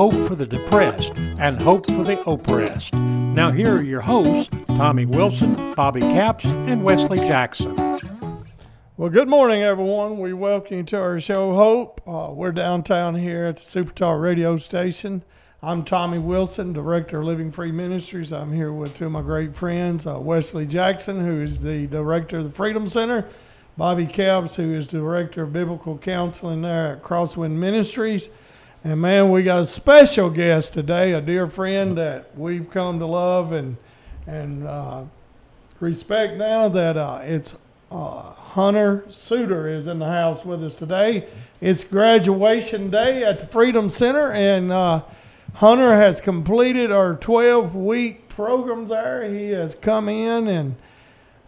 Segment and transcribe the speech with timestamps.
[0.00, 2.90] hope for the depressed, and hope for the oppressed.
[2.94, 7.76] Now, here are your hosts, Tommy Wilson, Bobby Capps, and Wesley Jackson.
[8.96, 10.18] Well, good morning, everyone.
[10.18, 12.00] We welcome you to our show, Hope.
[12.08, 15.22] Uh, we're downtown here at the Super Talk radio station.
[15.62, 18.32] I'm Tommy Wilson, Director of Living Free Ministries.
[18.32, 22.38] I'm here with two of my great friends, uh, Wesley Jackson, who is the Director
[22.38, 23.28] of the Freedom Center,
[23.76, 28.30] Bobby Capps, who is Director of Biblical Counseling there at Crosswind Ministries.
[28.82, 33.04] And man, we got a special guest today, a dear friend that we've come to
[33.04, 33.76] love and
[34.26, 35.04] and uh,
[35.80, 37.58] respect now that uh, it's
[37.90, 41.26] uh, Hunter Suitor is in the house with us today.
[41.60, 45.02] It's graduation day at the Freedom Center, and uh,
[45.56, 49.24] Hunter has completed our 12 week program there.
[49.24, 50.76] He has come in and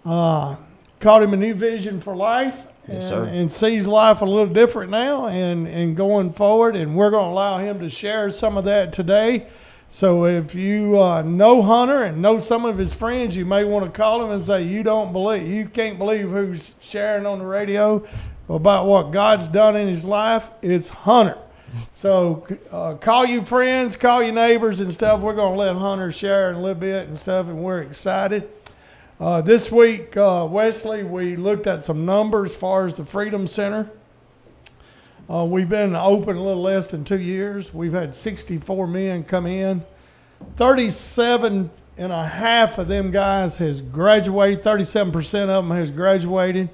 [0.05, 0.57] uh,
[1.01, 2.67] caught him a new vision for life.
[2.89, 6.75] Yes, and, and sees life a little different now and, and going forward.
[6.75, 9.47] And we're going to allow him to share some of that today.
[9.89, 13.85] So if you uh, know Hunter and know some of his friends, you may want
[13.85, 17.45] to call him and say, You don't believe, you can't believe who's sharing on the
[17.45, 18.05] radio
[18.49, 20.51] about what God's done in his life.
[20.63, 21.39] It's Hunter.
[21.91, 25.21] So uh, call your friends, call your neighbors and stuff.
[25.21, 28.49] We're going to let Hunter share in a little bit and stuff, and we're excited.
[29.23, 33.47] Uh, this week, uh, Wesley, we looked at some numbers as far as the Freedom
[33.47, 33.89] Center.
[35.31, 37.73] Uh, we've been open a little less than two years.
[37.73, 39.85] We've had 64 men come in.
[40.57, 44.65] 37 and a half of them guys has graduated.
[44.65, 46.69] 37% of them has graduated.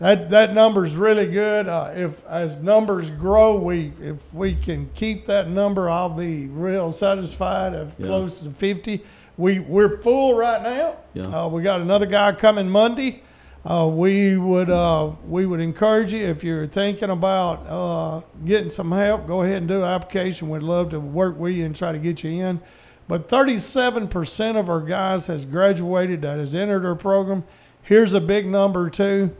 [0.00, 1.68] That that number is really good.
[1.68, 6.90] Uh, if as numbers grow, we if we can keep that number, I'll be real
[6.90, 7.74] satisfied.
[7.74, 8.06] Of Yeah.
[8.06, 9.04] close to 50.
[9.42, 10.98] We we're full right now.
[11.14, 11.22] Yeah.
[11.22, 13.24] Uh, we got another guy coming Monday.
[13.64, 18.92] Uh, we would uh, we would encourage you if you're thinking about uh, getting some
[18.92, 20.48] help, go ahead and do an application.
[20.48, 22.60] We'd love to work with you and try to get you in.
[23.08, 27.42] But 37% of our guys has graduated that has entered our program.
[27.82, 29.34] Here's a big number too.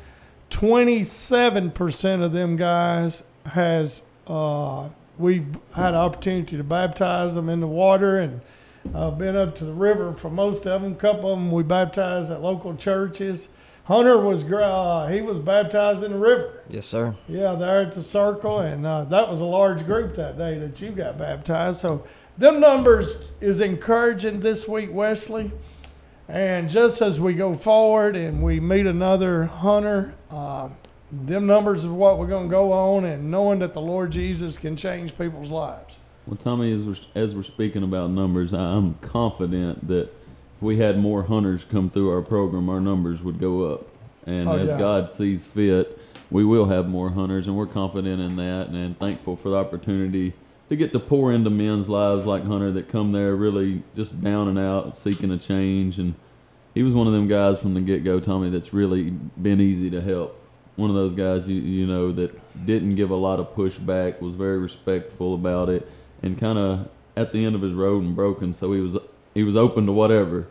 [0.51, 5.47] 27% of them guys has uh, we've
[5.77, 8.41] had opportunity to baptize them in the water and
[8.94, 10.93] uh, been up to the river for most of them.
[10.93, 13.48] A couple of them we baptized at local churches.
[13.84, 16.62] Hunter was uh, he was baptized in the river.
[16.69, 17.16] Yes, sir.
[17.28, 20.81] Yeah, there at the circle, and uh, that was a large group that day that
[20.81, 21.81] you got baptized.
[21.81, 22.06] So
[22.38, 25.50] them numbers is encouraging this week, Wesley.
[26.28, 30.71] And just as we go forward and we meet another hunter, uh,
[31.10, 34.56] them numbers is what we're going to go on, and knowing that the Lord Jesus
[34.56, 35.98] can change people's lives.
[36.27, 40.99] Well, Tommy, as we're, as we're speaking about numbers, I'm confident that if we had
[40.99, 43.88] more hunters come through our program, our numbers would go up.
[44.25, 44.78] And Oh, as yeah.
[44.78, 46.00] God sees fit,
[46.31, 50.33] we will have more hunters, and we're confident in that and thankful for the opportunity
[50.69, 54.49] to get to pour into men's lives like Hunter that come there really just down
[54.49, 55.99] and out, seeking a change.
[55.99, 56.15] And
[56.72, 59.91] he was one of them guys from the get go, Tommy, that's really been easy
[59.91, 60.39] to help.
[60.77, 64.34] One of those guys you you know that didn't give a lot of pushback, was
[64.37, 65.87] very respectful about it,
[66.22, 68.55] and kind of at the end of his road and broken.
[68.55, 68.97] So he was
[69.34, 70.47] he was open to whatever.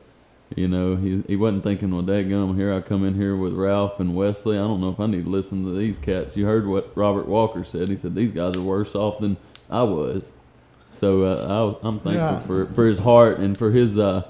[0.55, 3.99] You know, he he wasn't thinking, well, dadgum, here I come in here with Ralph
[4.01, 4.57] and Wesley.
[4.57, 6.35] I don't know if I need to listen to these cats.
[6.35, 7.87] You heard what Robert Walker said.
[7.87, 9.37] He said these guys are worse off than
[9.69, 10.33] I was.
[10.89, 12.39] So uh, I was, I'm thankful Yeah.
[12.39, 14.27] for for his heart and for his uh,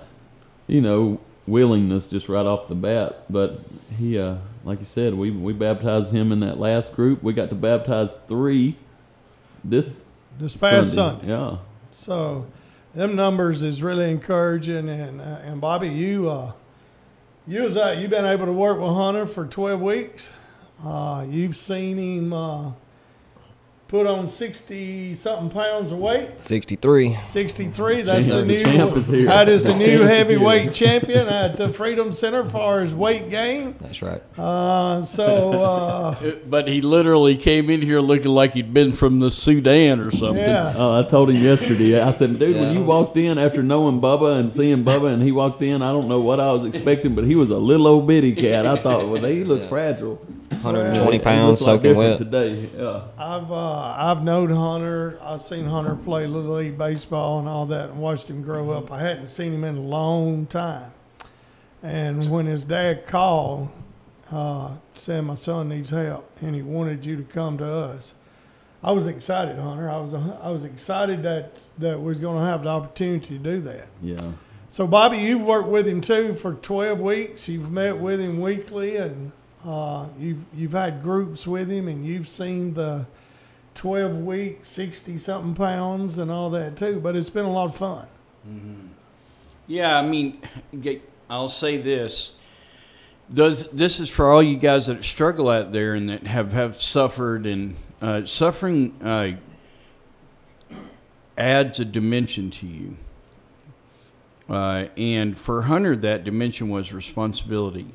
[0.67, 3.23] you know, willingness just right off the bat.
[3.27, 3.61] But
[3.97, 7.23] he, uh, like you said, we we baptized him in that last group.
[7.23, 8.75] We got to baptize three
[9.63, 10.05] this
[10.41, 11.27] This past Sunday.
[11.27, 11.57] Yeah,
[11.91, 12.47] So,
[12.95, 14.89] them numbers is really encouraging.
[14.89, 16.53] And uh, and Bobby, you uh,
[17.47, 20.31] you was uh, you've been able to work with Hunter for twelve weeks.
[20.83, 22.71] Uh, you've seen him uh,
[23.91, 26.39] put on 60 something pounds of weight.
[26.39, 27.17] 63.
[27.25, 28.01] 63.
[28.03, 28.63] That's Champ- the new.
[28.63, 29.25] champ is here.
[29.25, 33.75] That is the Champ new heavyweight champion at the Freedom Center for his weight gain.
[33.79, 34.23] That's right.
[34.39, 36.15] Uh, so uh,
[36.49, 40.37] But he literally came in here looking like he'd been from the Sudan or something.
[40.37, 41.99] yeah, Oh, I told him yesterday.
[42.01, 45.33] I said, dude, when you walked in after knowing Bubba and seeing Bubba, and he
[45.33, 48.07] walked in, I don't know what I was expecting, but he was a little old
[48.07, 48.65] bitty cat.
[48.65, 50.25] I thought, well, he looks fragile.
[50.63, 52.17] 120 He pounds, looks soaking different wet.
[52.17, 52.69] today.
[52.77, 53.01] Yeah.
[53.17, 55.17] I've uh, I've known Hunter.
[55.21, 58.91] I've seen Hunter play little league baseball and all that, and watched him grow up.
[58.91, 60.91] I hadn't seen him in a long time.
[61.83, 63.69] And when his dad called,
[64.31, 68.13] uh, saying my son needs help, and he wanted you to come to us,
[68.83, 69.89] I was excited, Hunter.
[69.89, 73.43] I was I was excited that that we was going to have the opportunity to
[73.43, 73.87] do that.
[74.01, 74.33] Yeah.
[74.69, 77.49] So, Bobby, you've worked with him too for 12 weeks.
[77.49, 79.33] You've met with him weekly, and
[79.65, 83.05] uh, you've you've had groups with him, and you've seen the
[83.75, 86.99] 12 week, 60 something pounds, and all that too.
[86.99, 88.07] But it's been a lot of fun.
[89.67, 90.41] Yeah, I mean,
[91.29, 92.33] I'll say this.
[93.33, 96.75] Does this is for all you guys that struggle out there and that have have
[96.75, 99.33] suffered and uh, suffering uh,
[101.37, 102.97] adds a dimension to you.
[104.49, 107.87] Uh, and for Hunter, that dimension was responsibility.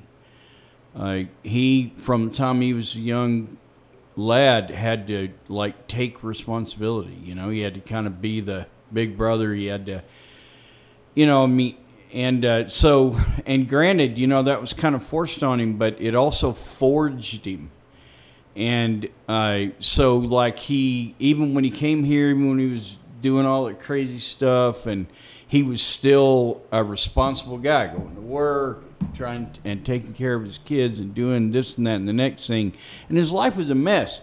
[0.96, 3.58] Uh, he, from the time he was a young
[4.16, 7.19] lad, had to like take responsibility.
[7.22, 9.52] You know, he had to kind of be the big brother.
[9.52, 10.02] He had to
[11.16, 11.76] you know, I mean,
[12.12, 16.00] and uh, so, and granted, you know, that was kind of forced on him, but
[16.00, 17.70] it also forged him.
[18.54, 23.44] And uh, so, like, he, even when he came here, even when he was doing
[23.44, 25.06] all that crazy stuff, and
[25.46, 28.84] he was still a responsible guy going to work,
[29.16, 32.46] trying and taking care of his kids and doing this and that and the next
[32.46, 32.74] thing.
[33.08, 34.22] And his life was a mess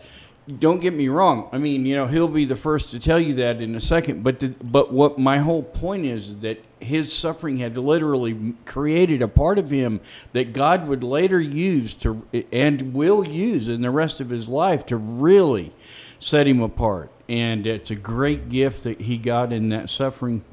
[0.59, 1.47] don't get me wrong.
[1.53, 4.23] I mean, you know, he'll be the first to tell you that in a second.
[4.23, 9.27] But the, but what my whole point is that his suffering had literally created a
[9.27, 10.01] part of him
[10.33, 14.85] that God would later use to and will use in the rest of his life
[14.87, 15.71] to really
[16.19, 17.09] set him apart.
[17.29, 20.43] And it's a great gift that he got in that suffering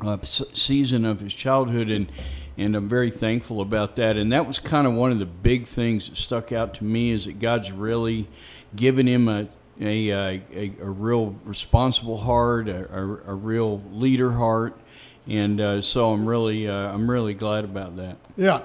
[0.00, 2.10] uh, season of his childhood, and
[2.58, 4.16] and I'm very thankful about that.
[4.16, 7.12] And that was kind of one of the big things that stuck out to me
[7.12, 8.28] is that God's really
[8.74, 9.48] given him a
[9.80, 14.76] a, a, a, a real responsible heart, a, a, a real leader heart,
[15.28, 18.16] and uh, so I'm really uh, I'm really glad about that.
[18.36, 18.62] Yeah.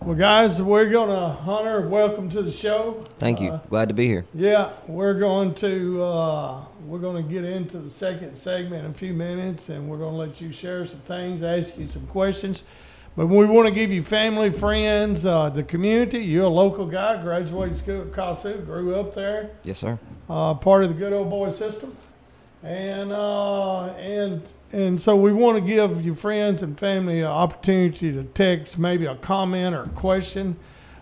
[0.00, 1.86] Well, guys, we're gonna Hunter.
[1.86, 3.06] Welcome to the show.
[3.18, 3.52] Thank you.
[3.52, 4.24] Uh, Glad to be here.
[4.34, 8.94] Yeah, we're going to uh, we're going to get into the second segment in a
[8.94, 12.64] few minutes, and we're going to let you share some things, ask you some questions.
[13.16, 16.18] But we want to give you family, friends, uh, the community.
[16.18, 19.98] You're a local guy, graduated school at Kossuth, grew up there, Yes, sir.
[20.28, 21.96] uh, part of the good old boy system,
[22.64, 28.10] and uh, and and so we want to give your friends and family an opportunity
[28.10, 30.56] to text maybe a comment or a question.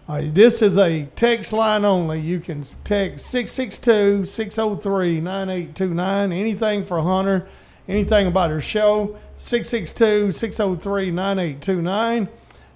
[0.06, 2.20] Uh, this is a text line only.
[2.20, 6.32] You can text 662 603 9829.
[6.32, 7.46] Anything for Hunter,
[7.88, 12.28] anything about her show, 662 603 9829.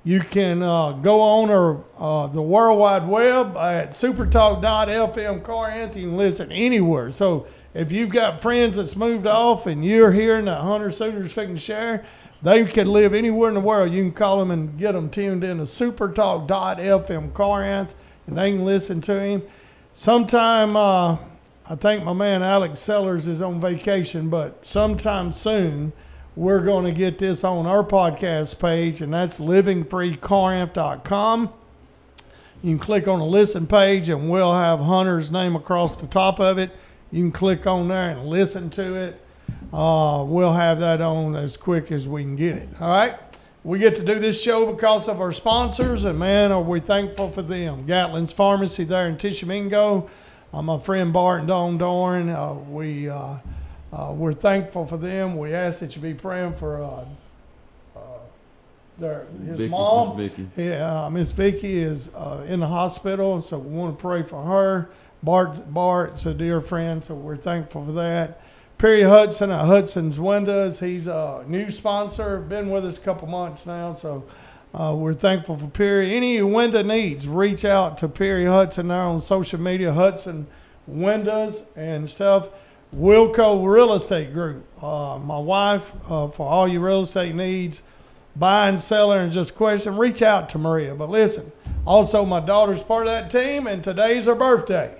[0.05, 5.97] You can uh, go on or uh, the World Wide Web at supertalk.fm Corinth.
[5.97, 7.11] You can listen anywhere.
[7.11, 11.57] So if you've got friends that's moved off and you're hearing that Hunter Suitor's fixing
[11.57, 12.05] to share,
[12.43, 13.93] they can live anywhere in the world.
[13.93, 17.95] You can call them and get them tuned in to supertalk.fm Corinth
[18.27, 19.43] and they can listen to him.
[19.93, 21.17] Sometime, uh,
[21.69, 25.93] I think my man Alex Sellers is on vacation, but sometime soon,
[26.36, 31.52] we're going to get this on our podcast page, and that's livingfreecorinth.com.
[32.62, 36.38] You can click on the listen page, and we'll have Hunter's name across the top
[36.38, 36.70] of it.
[37.10, 39.22] You can click on there and listen to it.
[39.72, 42.69] Uh, we'll have that on as quick as we can get it.
[42.81, 43.19] All right.
[43.64, 47.31] We get to do this show because of our sponsors, and man, are we thankful
[47.31, 47.86] for them.
[47.86, 50.08] Gatlin's Pharmacy there in Tishomingo.
[50.52, 52.28] Uh, my friend Bart and Dawn Dorn.
[52.28, 53.08] Uh, we
[53.93, 55.36] uh, we're thankful for them.
[55.36, 57.05] We ask that you be praying for uh,
[57.96, 58.00] uh,
[58.98, 60.16] their his Vicky, mom.
[60.16, 60.48] Miss Vicky.
[60.56, 64.43] Yeah, uh, Miss Vicky is uh, in the hospital, so we want to pray for
[64.44, 64.88] her.
[65.22, 68.40] Bart, Bart's a dear friend, so we're thankful for that.
[68.78, 73.64] Perry Hudson at Hudson's Windows, he's a new sponsor, been with us a couple months
[73.64, 74.24] now, so
[74.74, 76.14] uh, we're thankful for Perry.
[76.14, 80.46] Any window needs, reach out to Perry Hudson there on social media, Hudson
[80.86, 82.50] Windows and stuff.
[82.94, 87.82] Wilco Real Estate Group, uh, my wife, uh, for all your real estate needs
[88.38, 90.94] buying, selling, and just question, reach out to Maria.
[90.94, 91.50] But listen,
[91.86, 94.94] also my daughter's part of that team, and today's her birthday.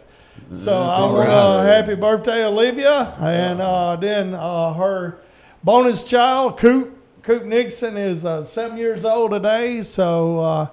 [0.53, 5.19] So I want uh, happy birthday, Olivia, and uh, then uh, her
[5.65, 6.93] bonus child, Coop.
[7.23, 9.83] Coop Nixon is uh, seven years old today.
[9.83, 10.69] So, uh,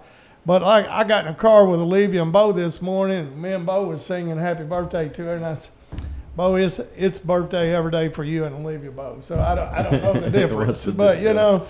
[0.46, 3.26] but like I got in a car with Olivia and Bo this morning.
[3.26, 5.72] And me and Bo was singing happy birthday to her, and I said,
[6.36, 9.18] Bo, it's it's birthday every day for you and Olivia Bo.
[9.22, 11.66] So I don't I don't know the difference, the but you know.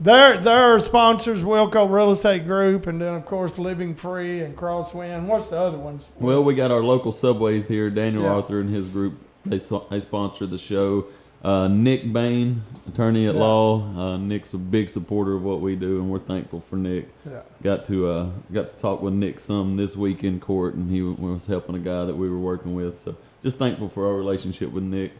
[0.00, 5.26] They're, they're sponsors, Wilco Real Estate Group, and then, of course, Living Free and Crosswind.
[5.26, 6.08] What's the other ones?
[6.18, 7.88] Well, we got our local subways here.
[7.88, 8.32] Daniel Yeah.
[8.32, 9.14] Arthur and his group
[9.46, 11.04] they they sponsor the show.
[11.44, 13.40] Uh, Nick Bain, attorney at Yeah.
[13.42, 13.82] law.
[13.96, 17.08] Uh, Nick's a big supporter of what we do, and we're thankful for Nick.
[17.28, 17.42] Yeah.
[17.62, 21.02] Got to uh, got to talk with Nick some this week in court, and he
[21.02, 22.98] was helping a guy that we were working with.
[22.98, 25.12] So just thankful for our relationship with Nick.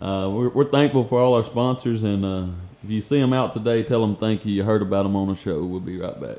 [0.00, 2.46] Uh, we're, we're thankful for all our sponsors, and uh,
[2.84, 4.52] if you see them out today, tell them thank you.
[4.52, 5.64] You heard about them on the show.
[5.64, 6.38] We'll be right back.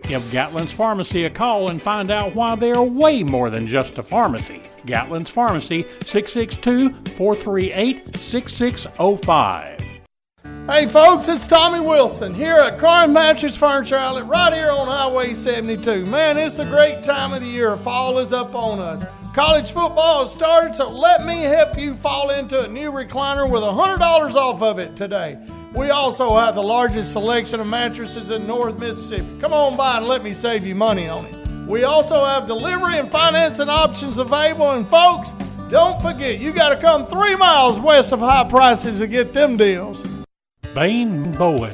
[0.03, 3.97] Give Gatlin's Pharmacy a call and find out why they are way more than just
[3.97, 4.61] a pharmacy.
[4.85, 9.81] Gatlin's Pharmacy, 662 438 6605.
[10.67, 15.33] Hey folks, it's Tommy Wilson here at Corinth Mattress Furniture Outlet right here on Highway
[15.33, 16.05] 72.
[16.05, 17.75] Man, it's a great time of the year.
[17.77, 19.05] Fall is up on us.
[19.33, 23.63] College football has started, so let me help you fall into a new recliner with
[23.63, 25.37] $100 off of it today.
[25.73, 29.39] We also have the largest selection of mattresses in North Mississippi.
[29.39, 31.65] Come on by and let me save you money on it.
[31.65, 35.31] We also have delivery and financing options available, and folks,
[35.69, 39.55] don't forget, you got to come three miles west of high prices to get them
[39.55, 40.03] deals.
[40.75, 41.73] Bain Bowen,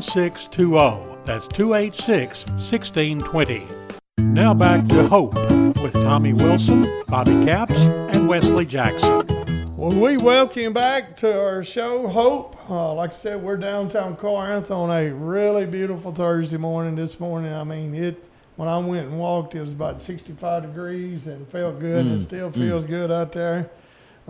[0.00, 1.14] 1620.
[1.24, 3.66] That's 286 1620.
[4.18, 5.34] Now back to Hope
[5.82, 9.22] with Tommy Wilson, Bobby Capps, and Wesley Jackson.
[9.76, 12.56] Well, we welcome you back to our show, Hope.
[12.70, 16.96] Uh, like I said, we're downtown Corinth on a really beautiful Thursday morning.
[16.96, 18.24] This morning, I mean, it.
[18.56, 22.06] When I went and walked, it was about 65 degrees and felt good.
[22.06, 23.68] and it still feels good out there.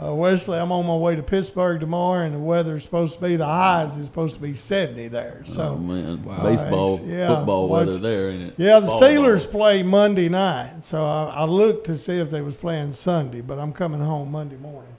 [0.02, 3.36] Uh, Wesley, I'm on my way to Pittsburgh tomorrow, and the weather's supposed to be
[3.36, 5.42] the highs is supposed to be 70 there.
[5.44, 7.28] So, oh man, baseball, Yeah.
[7.36, 8.54] football Well, weather there, ain't it?
[8.56, 9.52] yeah, the Fall Steelers ball.
[9.52, 13.60] play Monday night, so I, I looked to see if they was playing Sunday, but
[13.60, 14.90] I'm coming home Monday morning.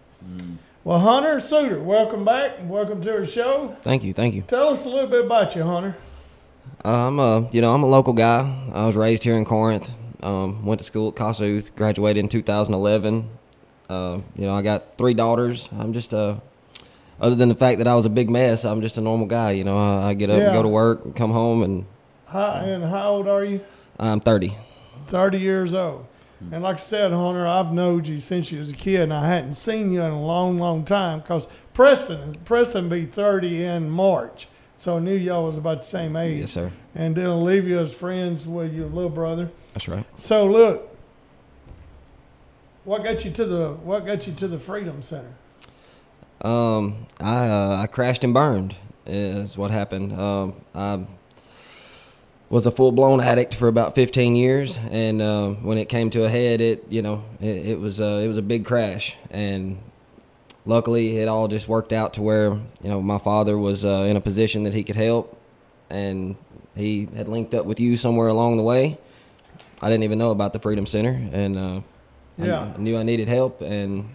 [0.86, 3.76] Well, Hunter Suitor, welcome back and welcome to our show.
[3.84, 4.44] Thank you, thank you.
[4.44, 5.98] Tell us a little bit about you, Hunter.
[6.86, 8.70] Uh, I'm a, you know, I'm a local guy.
[8.74, 9.94] I was raised here in Corinth.
[10.24, 11.76] Um, went to school at Kossuth.
[11.76, 13.30] Graduated in 2011.
[13.90, 15.70] Uh, you know, I got three daughters.
[15.78, 16.38] I'm just uh,
[17.20, 19.52] other than the fact that I was a big mess, I'm just a normal guy.
[19.52, 20.46] You know, I, I get up, Yeah.
[20.46, 21.86] and go to work, and come home, and
[22.28, 23.62] How, and how old are you?
[24.00, 24.56] I'm 30.
[25.08, 26.06] 30 years old.
[26.52, 29.28] And like I said, Hunter, I've known you since you was a kid, and I
[29.28, 31.22] hadn't seen you in a long, long time.
[31.22, 36.16] Cause Preston, Preston be thirty in March, so I knew y'all was about the same
[36.16, 36.42] age.
[36.42, 36.72] Yes, sir.
[36.94, 39.50] And then Olivia was friends with your little brother.
[39.74, 40.06] That's right.
[40.18, 40.95] So look,
[42.86, 45.34] what got you to the what got you to the Freedom Center?
[46.42, 48.76] Um, I uh, I crashed and burned.
[49.08, 50.14] Is what happened.
[50.14, 51.06] Um, I
[52.50, 56.24] was a full blown addict for about 15 years, and uh, when it came to
[56.24, 59.78] a head, it you know it, it was uh, it was a big crash, and
[60.66, 64.16] luckily it all just worked out to where you know my father was uh, in
[64.16, 65.38] a position that he could help,
[65.90, 66.36] and
[66.76, 68.98] he had linked up with you somewhere along the way.
[69.82, 71.82] I didn't even know about the Freedom Center, and uh,
[72.38, 72.74] Yeah.
[72.76, 74.10] I knew I needed help, and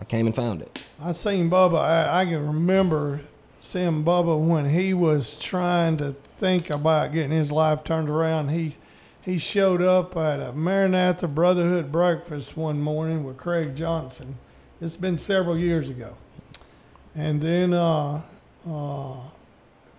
[0.00, 0.82] I came and found it.
[1.00, 1.78] I seen Bubba.
[1.78, 3.22] I, I can remember
[3.60, 8.48] seeing Bubba when he was trying to think about getting his life turned around.
[8.48, 8.76] He
[9.20, 14.38] he showed up at a Maranatha Brotherhood breakfast one morning with Craig Johnson.
[14.80, 16.16] It's been several years ago,
[17.14, 18.22] and then uh,
[18.70, 19.16] uh,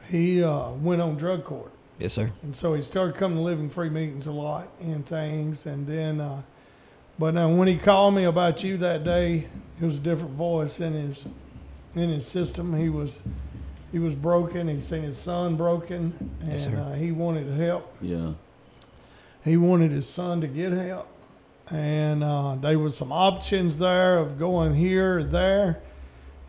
[0.10, 1.72] he uh, went on drug court.
[2.00, 2.32] Yes, sir.
[2.44, 5.66] And so he started coming to living free meetings a lot and things.
[5.66, 6.42] And then, uh,
[7.20, 9.46] but now when he called me about you that day,
[9.80, 11.28] it was a different voice in his
[11.94, 12.76] in his system.
[12.78, 13.22] He was
[13.92, 14.68] he was broken.
[14.68, 17.94] He'd seen his son broken, and Yes, uh, he wanted help.
[18.02, 18.34] Yeah.
[19.44, 21.08] He wanted his son to get help,
[21.70, 25.82] and uh, there was some options there of going here or there.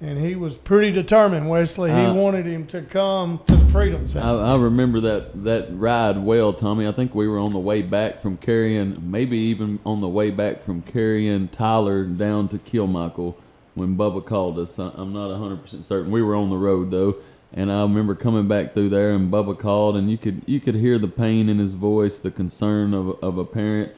[0.03, 1.91] And he was pretty determined, Wesley.
[1.91, 4.27] He Uh, wanted him to come to the Freedom Center.
[4.27, 6.89] I, I remember that that ride well, Tommy.
[6.89, 10.31] I think we were on the way back from carrying, maybe even on the way
[10.31, 13.35] back from carrying Tyler down to Kilmichael
[13.75, 14.79] when Bubba called us.
[14.79, 16.11] I, I'm not 100% certain.
[16.11, 17.17] We were on the road though,
[17.53, 20.77] and I remember coming back through there and Bubba called, and you could you could
[20.77, 23.93] hear the pain in his voice, the concern of of a parent.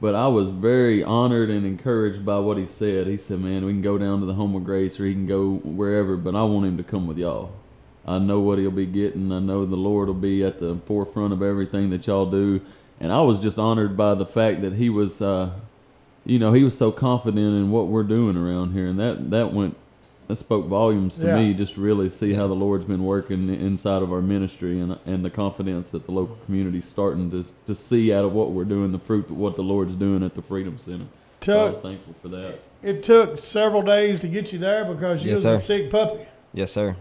[0.00, 3.06] But I was very honored and encouraged by what he said.
[3.06, 5.26] He said, "Man, we can go down to the Home of Grace, or he can
[5.26, 7.52] go wherever, but I want him to come with y'all."
[8.06, 9.32] I know what he'll be getting.
[9.32, 12.60] I know the Lord will be at the forefront of everything that y'all do.
[13.00, 15.50] And I was just honored by the fact that he was, uh,
[16.26, 19.52] you know, he was so confident in what we're doing around here, and that that
[19.52, 19.76] went,
[20.28, 21.34] that spoke volumes to Yeah.
[21.36, 21.54] me.
[21.54, 25.24] Just to really see how the Lord's been working inside of our ministry, and and
[25.24, 28.92] the confidence that the local community's starting to to see out of what we're doing,
[28.92, 31.06] the fruit of what the Lord's doing at the Freedom Center.
[31.42, 32.54] So I was thankful for that.
[32.82, 36.26] it took several days to get you there because you Yes, was a sick puppy,
[36.54, 36.96] Yes, sir.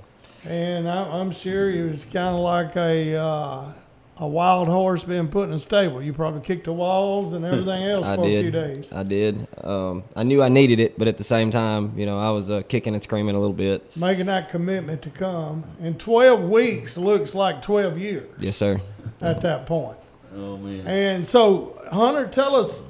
[0.46, 3.72] and I'm, I'm sure it was kind of like a uh,
[4.18, 6.02] a wild horse being put in a stable.
[6.02, 8.54] You probably kicked the walls and everything else I for a few did.
[8.54, 8.94] days.
[8.94, 9.48] I did.
[9.64, 12.50] Um, I knew I needed it, but at the same time, you know, I was
[12.50, 13.96] uh, kicking and screaming a little bit.
[13.98, 18.80] Making that commitment to come, and 12 weeks looks like 12 years Yes, sir.
[19.20, 19.98] at that point.
[20.36, 20.86] Oh man.
[20.88, 22.84] And so, Hunter, tell us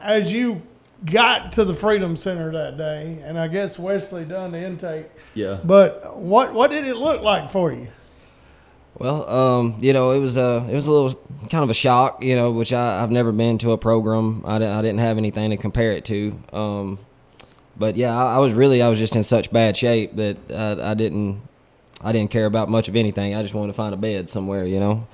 [0.00, 0.62] as you
[1.04, 5.06] got to the Freedom Center that day, and I guess Wesley done the intake.
[5.34, 5.58] Yeah.
[5.64, 7.88] But what what did it look like for you?
[8.98, 12.22] Well, um, you know, it was uh, it was a little kind of a shock,
[12.24, 14.42] you know, which I, I've never been to a program.
[14.44, 16.36] I, I didn't have anything to compare it to.
[16.52, 16.98] Um,
[17.76, 20.90] but yeah, I, I was really I was just in such bad shape that I,
[20.90, 21.40] I didn't
[22.02, 23.34] I didn't care about much of anything.
[23.34, 25.06] I just wanted to find a bed somewhere, you know.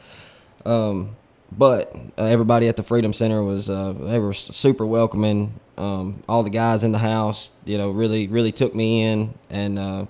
[0.64, 1.16] Um,
[1.52, 5.60] but uh, everybody at the Freedom Center was uh, they were super welcoming.
[5.76, 9.78] Um, all the guys in the house, you know, really really took me in, and
[9.78, 10.06] uh,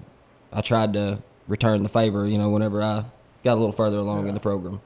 [0.52, 3.04] I tried to return the favor, you know, whenever I
[3.44, 4.80] got a little further along in the program.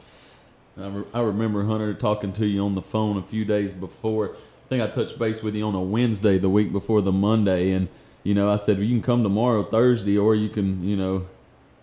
[0.77, 4.35] I, re- I remember Hunter talking to you on the phone a few days before.
[4.35, 7.73] I think I touched base with you on a Wednesday, the week before the Monday,
[7.73, 7.89] and
[8.23, 11.27] you know I said well, you can come tomorrow, Thursday, or you can you know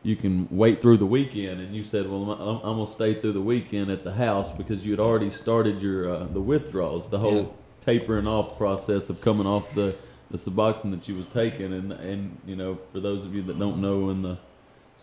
[0.03, 1.59] you can wait through the weekend.
[1.61, 4.85] And you said, well, I'm, I'm gonna stay through the weekend at the house because
[4.85, 7.45] you had already started your uh, the withdrawals, the whole Yeah.
[7.85, 9.95] tapering off process of coming off the
[10.29, 13.57] the Suboxone that you was taking, and and you know for those of you that
[13.57, 14.37] don't know in the as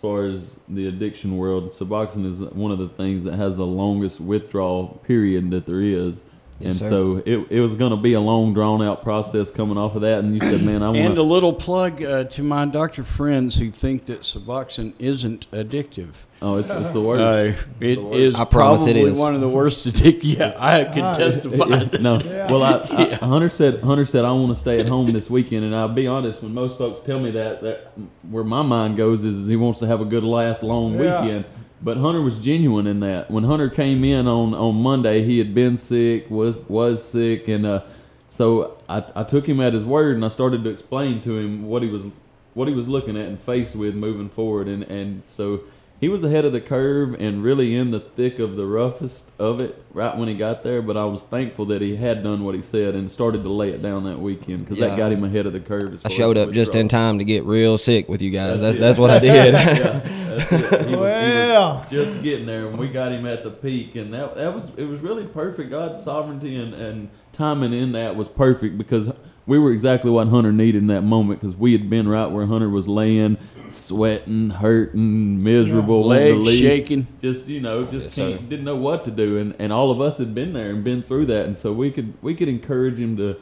[0.02, 4.20] far as the addiction world, Suboxone is one of the things that has the longest
[4.20, 6.24] withdrawal period that there is.
[6.62, 6.88] Yes, and sir.
[6.88, 10.02] so it, it was going to be a long, drawn out process coming off of
[10.02, 10.20] that.
[10.24, 13.56] And you said, man, I want And a little plug uh, to my doctor friends
[13.56, 16.14] who think that Suboxone isn't addictive.
[16.44, 17.20] Oh, it's, it's the worst.
[17.60, 18.18] Uh, it the worst.
[18.18, 19.18] is I promise it probably is.
[19.18, 20.20] one of the worst addictive.
[20.24, 21.66] Yeah, I can Ah, testify.
[21.68, 22.18] Yeah, no.
[22.24, 22.50] Yeah.
[22.50, 25.64] Well, I, I, Hunter said Hunter said I want to stay at home this weekend,
[25.64, 26.42] and I'll be honest.
[26.42, 27.92] When most folks tell me that, that
[28.28, 31.22] where my mind goes is, is he wants to have a good last long Yeah.
[31.22, 31.44] weekend.
[31.82, 33.30] But Hunter was genuine in that.
[33.30, 37.66] When Hunter came in on, on Monday, he had been sick, was was sick, and
[37.66, 37.82] uh,
[38.28, 41.66] so I, I took him at his word, and I started to explain to him
[41.66, 42.06] what he was
[42.54, 45.60] what he was looking at and faced with moving forward, and and so
[46.02, 49.60] he was ahead of the curve and really in the thick of the roughest of
[49.60, 50.82] it right when he got there.
[50.82, 53.70] But I was thankful that he had done what he said and started to lay
[53.70, 54.88] it down that weekend because Yeah.
[54.88, 55.94] that got him ahead of the curve.
[55.94, 58.60] As I showed up just in time to get real sick with you guys.
[58.60, 58.80] That's it.
[58.80, 59.54] that's what I did.
[59.54, 60.12] yeah, that's it.
[60.32, 61.86] He was, he was Well.
[61.90, 64.84] just getting there, and we got him at the peak, and that that was it
[64.88, 65.70] was really perfect.
[65.70, 69.08] God's sovereignty and and timing in that was perfect because
[69.46, 72.46] we were exactly what Hunter needed in that moment because we had been right where
[72.46, 77.06] Hunter was laying, sweating, hurting, miserable, wanting to Legs shaking.
[77.20, 80.00] Just you know, just Yes, can't, didn't know what to do, and and all of
[80.00, 82.98] us had been there and been through that, and so we could we could encourage
[82.98, 83.40] him to.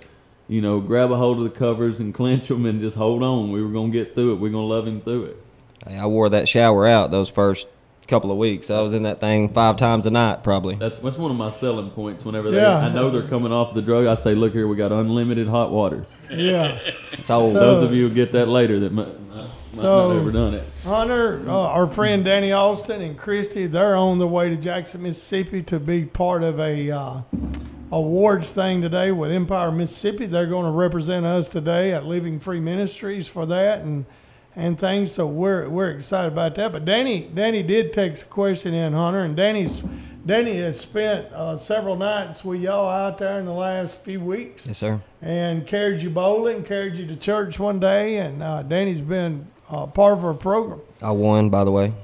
[0.48, 3.52] You know, grab a hold of the covers and clench them and just hold on.
[3.52, 4.40] We were gonna get through it.
[4.40, 5.44] We're gonna love him through it.
[5.86, 7.68] Hey, I wore that shower out those first
[8.10, 8.68] couple of weeks.
[8.70, 10.74] I was in that thing five times a night probably.
[10.74, 12.24] That's that's one of my selling points.
[12.24, 12.78] Whenever they, Yeah.
[12.78, 15.70] I know they're coming off the drug, I say, "Look here, we got unlimited hot
[15.70, 16.78] water." Yeah.
[17.12, 20.32] So, Those of you who get that later that might, might So- not have ever
[20.32, 20.64] done it.
[20.84, 25.62] Hunter, uh, our friend Danny Austin and Christy, they're on their way to Jackson, Mississippi
[25.64, 27.20] to be part of a uh,
[27.92, 30.26] awards thing today with Empire Mississippi.
[30.26, 34.06] They're going to represent us today at Living Free Ministries for that and
[34.60, 35.12] and things.
[35.12, 36.72] So we're we're excited about that.
[36.72, 39.82] But Danny Danny did take a question in, Hunter, and Danny's
[40.24, 44.66] Danny has spent uh, several nights with y'all out there in the last few weeks
[44.66, 45.00] yes, sir.
[45.22, 49.86] and carried you bowling, carried you to church one day, and uh, Danny's been uh,
[49.86, 50.80] part of our program.
[51.00, 51.94] I won, by the way.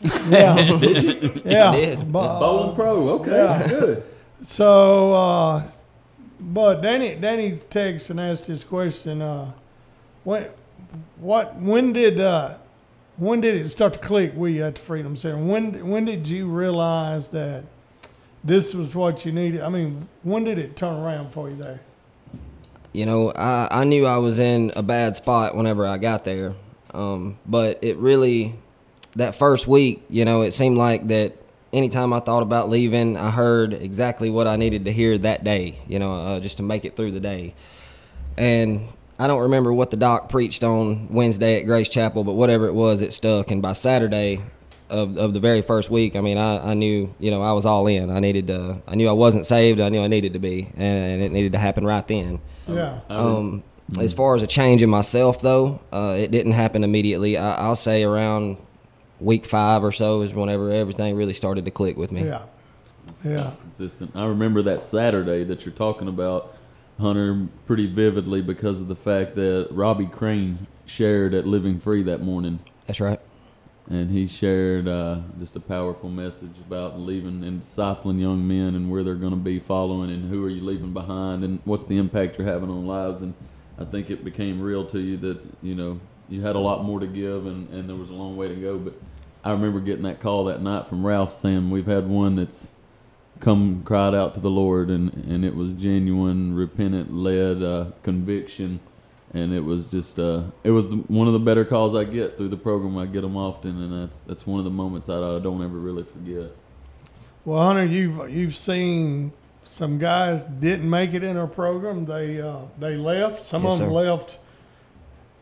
[0.00, 0.56] Yeah,
[1.44, 1.72] yeah.
[1.72, 2.10] did.
[2.10, 3.68] But, Bowling Pro, okay, yeah.
[3.68, 4.04] good.
[4.42, 5.62] so, uh,
[6.40, 9.52] but Danny, Danny texted and asked this question: uh,
[10.24, 10.46] When,
[11.18, 12.56] what, when did, uh,
[13.16, 15.38] when did it start to click you at the Freedom Center?
[15.38, 17.64] When, when did you realize that
[18.44, 19.60] this was what you needed?
[19.60, 21.80] I mean, when did it turn around for you there?
[22.92, 26.54] You know, I, I knew I was in a bad spot whenever I got there.
[26.92, 28.54] Um, but it really,
[29.16, 31.36] that first week, you know, it seemed like that
[31.72, 35.78] anytime I thought about leaving, I heard exactly what I needed to hear that day,
[35.86, 37.54] you know, uh, just to make it through the day.
[38.36, 38.88] And
[39.22, 42.72] I don't remember what the doc preached on Wednesday at Grace Chapel, but whatever it
[42.72, 43.52] was, it stuck.
[43.52, 44.42] And by Saturday
[44.90, 47.64] of, of the very first week, I mean, I, I knew, you know, I was
[47.64, 48.10] all in.
[48.10, 49.78] I needed to, I knew I wasn't saved.
[49.78, 52.40] I knew I needed to be, and, and it needed to happen right then.
[52.66, 52.98] Yeah.
[53.08, 53.62] Um,
[54.00, 57.38] as far as a change in myself, though, uh, it didn't happen immediately.
[57.38, 58.56] I, I'll say around
[59.20, 62.24] week five or so is whenever everything really started to click with me.
[62.24, 62.42] Yeah.
[63.24, 63.52] Yeah.
[63.62, 64.16] Consistent.
[64.16, 66.56] I remember that Saturday that you're talking about,
[66.98, 72.20] Hunter, pretty vividly because of the fact that Robbie Crane shared at Living Free that
[72.20, 72.60] morning.
[72.86, 73.20] That's right.
[73.88, 78.90] and he shared uh, just a powerful message about leaving and discipling young men and
[78.90, 81.98] where they're going to be following and who are you leaving behind and what's the
[81.98, 83.34] impact you're having on lives and
[83.78, 87.00] I think it became real to you that you know you had a lot more
[87.00, 88.94] to give and, and there was a long way to go but
[89.44, 92.68] I remember getting that call that night from Ralph saying we've had one that's
[93.42, 98.78] come cried out to the Lord and, and it was genuine repentant led uh, conviction
[99.34, 102.48] and it was just uh, it was one of the better calls I get through
[102.50, 102.96] the program.
[102.98, 105.78] I get them often, and that's that's one of the moments that I don't ever
[105.78, 106.50] really forget.
[107.46, 109.32] Well, Hunter, you've you've seen
[109.64, 112.04] some guys didn't make it in our program.
[112.04, 113.42] They uh, they left.
[113.44, 113.94] Some Yes, of them sir.
[113.94, 114.38] left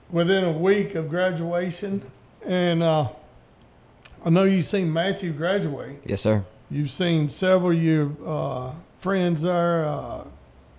[0.08, 2.08] within a week of graduation,
[2.46, 3.08] and uh,
[4.24, 6.00] I know you've seen Matthew graduate.
[6.06, 6.44] Yes, sir.
[6.70, 10.24] You've seen several of your uh, friends there uh,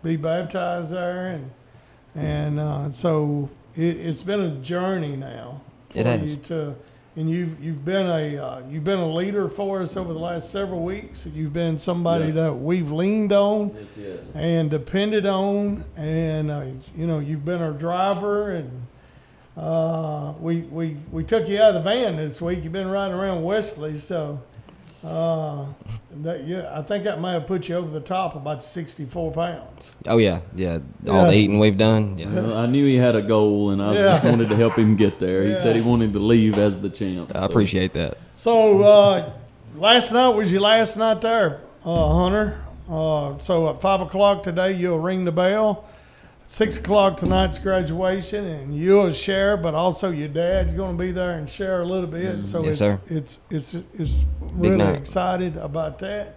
[0.03, 1.51] be baptized there, and
[2.15, 6.31] and uh, so it, it's been a journey now for It has.
[6.31, 6.75] you to.
[7.17, 10.49] And you've you've been a uh, you've been a leader for us over the last
[10.49, 11.25] several weeks.
[11.25, 12.35] You've been somebody Yes.
[12.35, 14.23] that we've leaned on That's it.
[14.33, 16.63] and depended on, and uh,
[16.95, 18.71] you know you've been our driver, and
[19.57, 22.63] uh, we we we took you out of the van this week.
[22.63, 24.39] You've been riding around Wesley, so
[25.03, 25.65] uh,
[26.21, 29.31] that, yeah, I think that may have put you over the top about sixty four
[29.31, 29.89] pounds.
[30.07, 30.79] Oh yeah, yeah.
[31.07, 32.17] All the eating we've done.
[32.17, 32.27] Yeah.
[32.33, 34.01] Well, I knew he had a goal, and I Yeah.
[34.11, 35.43] just wanted to help him get there.
[35.43, 35.63] He Yeah.
[35.63, 37.31] said he wanted to leave as the champ.
[37.33, 38.17] I so- appreciate that.
[38.33, 39.31] So uh,
[39.75, 42.61] last night was your last night there, uh, Hunter.
[42.89, 45.85] Uh, so at five o'clock today, you'll ring the bell.
[46.43, 51.31] Six o'clock tonight's graduation, and you'll share, but also your dad's going to be there
[51.31, 52.45] and share a little bit.
[52.45, 52.99] So Yes, it's, sir.
[53.07, 54.95] it's it's it's really night.
[54.97, 56.35] excited about that.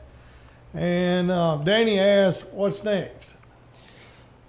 [0.72, 3.34] And uh, Danny asked, "What's next?"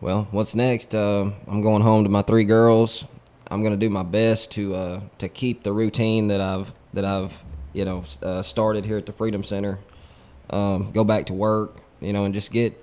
[0.01, 0.93] Well, what's next?
[0.93, 3.05] Uh, I'm going home to my three girls.
[3.49, 7.43] I'm gonna do my best to uh, to keep the routine that I've that I've
[7.73, 9.79] you know uh, started here at the Freedom Center.
[10.51, 12.79] Um, go back to work, you know, and just get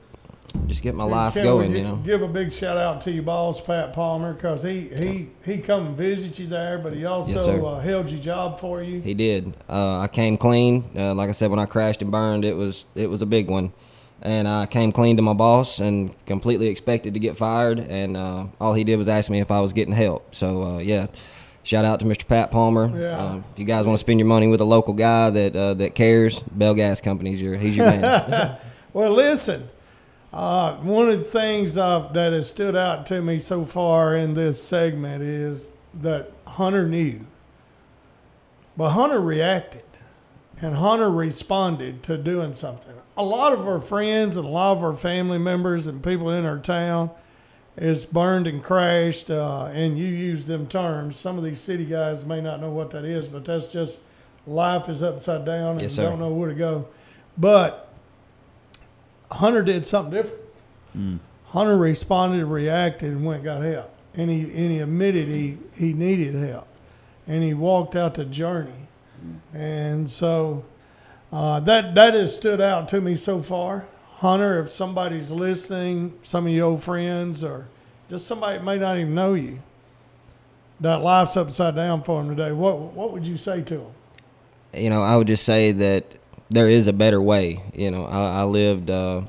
[0.66, 1.74] just get my And life can going.
[1.74, 1.96] You know.
[1.96, 5.88] Give a big shout out to your boss, Pat Palmer, because he, he, he come
[5.88, 7.64] and visit you there, but he also sir.
[7.64, 9.00] uh, held your job for you.
[9.00, 9.56] He did.
[9.68, 10.84] Uh, I came clean.
[10.96, 13.48] Uh, like I said, when I crashed and burned, it was it was a big
[13.48, 13.72] one,
[14.22, 17.78] and I came clean to my boss and completely expected to get fired.
[17.78, 20.34] And uh, all he did was ask me if I was getting help.
[20.34, 21.06] So uh, yeah,
[21.62, 22.26] shout out to Mr.
[22.26, 22.90] Pat Palmer.
[22.98, 23.16] Yeah.
[23.18, 25.74] Uh, if you guys want to spend your money with a local guy that uh,
[25.74, 28.58] that cares, Bell Gas Company's your he's your man.
[28.94, 29.70] Well, listen,
[30.32, 34.62] uh, one of the things that has stood out to me so far in this
[34.62, 37.26] segment is that Hunter knew,
[38.76, 39.82] but Hunter reacted,
[40.60, 42.94] and Hunter responded to doing something.
[43.16, 46.46] A lot of our friends and a lot of our family members and people in
[46.46, 47.10] our town
[47.76, 51.16] is burned and crashed, uh, and you use them terms.
[51.16, 53.98] Some of these city guys may not know what that is, but that's just
[54.46, 56.88] life is upside down and Yes, don't know where to go.
[57.36, 57.91] But
[59.32, 61.20] Hunter did something different.
[61.46, 63.90] Hunter responded, reacted, and went and got help.
[64.14, 66.68] And he and he admitted he, he needed help.
[67.26, 68.88] And he walked out the journey.
[69.54, 70.64] And so
[71.32, 73.86] uh, that that has stood out to me so far.
[74.16, 77.68] Hunter, if somebody's listening, some of your old friends or
[78.08, 79.60] just somebody that may not even know you,
[80.80, 83.92] that life's upside down for them today, what what would you say to them?
[84.74, 86.04] you know, I would just say that
[86.52, 87.62] there is a better way.
[87.74, 89.22] You know, I, I lived uh,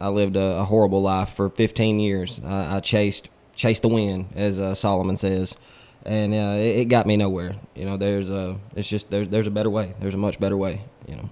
[0.00, 2.40] I lived a, a horrible life for 15 years.
[2.44, 5.56] I, I chased chased the wind, as uh, Solomon says,
[6.04, 7.56] and uh, it, it got me nowhere.
[7.74, 9.94] You know, there's a it's just there's there's a better way.
[10.00, 10.82] There's a much better way.
[11.08, 11.30] You know.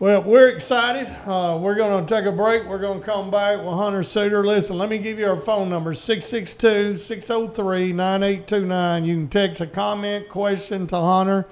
[0.00, 1.06] Well, we're excited.
[1.24, 2.64] Uh, we're going to take a break.
[2.64, 4.44] We're going to come back with Hunter Suitor.
[4.44, 9.04] Listen, let me give you our phone number 662 603 9829.
[9.04, 11.46] You can text a comment, question to Hunter,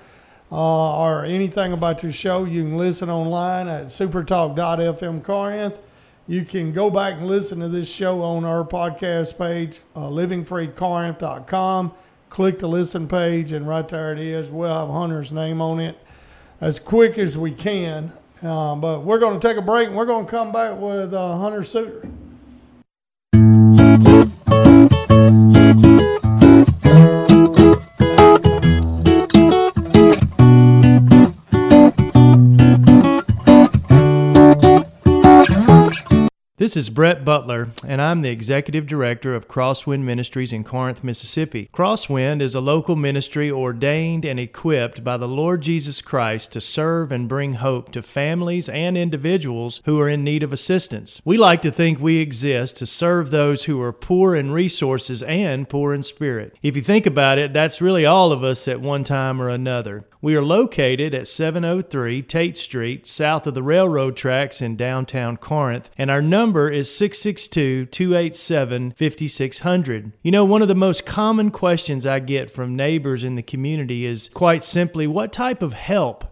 [0.53, 2.45] uh, or anything about your show.
[2.45, 5.81] You can listen online at supertalk.fm Corinth.
[6.29, 11.93] You can go back and listen to this show on our podcast page, uh, livingfreecorinth.com.
[12.29, 14.51] Click the listen page, and right there it is.
[14.51, 15.99] We'll have Hunter's name on it
[16.61, 18.12] as quick as we can.
[18.43, 21.15] Uh, but we're going to take a break and we're going to come back with
[21.15, 22.09] uh, Hunter Suitor.
[36.62, 41.68] This is Brett Butler, and I'm the Executive Director of Crosswind Ministries in Corinth, Mississippi.
[41.72, 47.11] Crosswind is a local ministry ordained and equipped by the Lord Jesus Christ to serve
[47.11, 51.20] and bring hope to families and individuals who are in need of assistance.
[51.25, 55.68] We like to think we exist to serve those who are poor in resources and
[55.68, 56.57] poor in spirit.
[56.62, 60.05] If you think about it, that's really all of us at one time or another.
[60.25, 65.91] We are located at 703 Tate Street, south of the railroad tracks in downtown Corinth,
[65.99, 70.13] and our number is 662 287 5600.
[70.23, 74.07] You know, one of the most common questions I get from neighbors in the community
[74.07, 76.32] is quite simply what type of help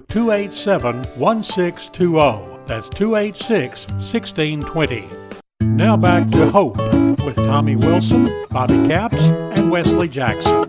[0.00, 2.56] 287 1620.
[2.66, 5.04] That's 286 1620.
[5.60, 6.76] Now back to Hope
[7.24, 10.64] with Tommy Wilson, Bobby Capps, and Wesley Jackson.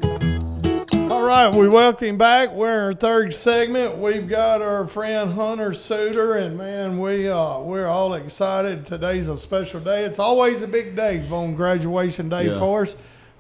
[1.12, 2.52] All right, we welcome back.
[2.52, 3.98] We're in our third segment.
[3.98, 8.86] We've got our friend Hunter Suitor, and man, we uh, we're all excited.
[8.86, 10.06] Today's a special day.
[10.06, 12.60] It's always a big day on graduation day Yeah.
[12.60, 12.96] for us.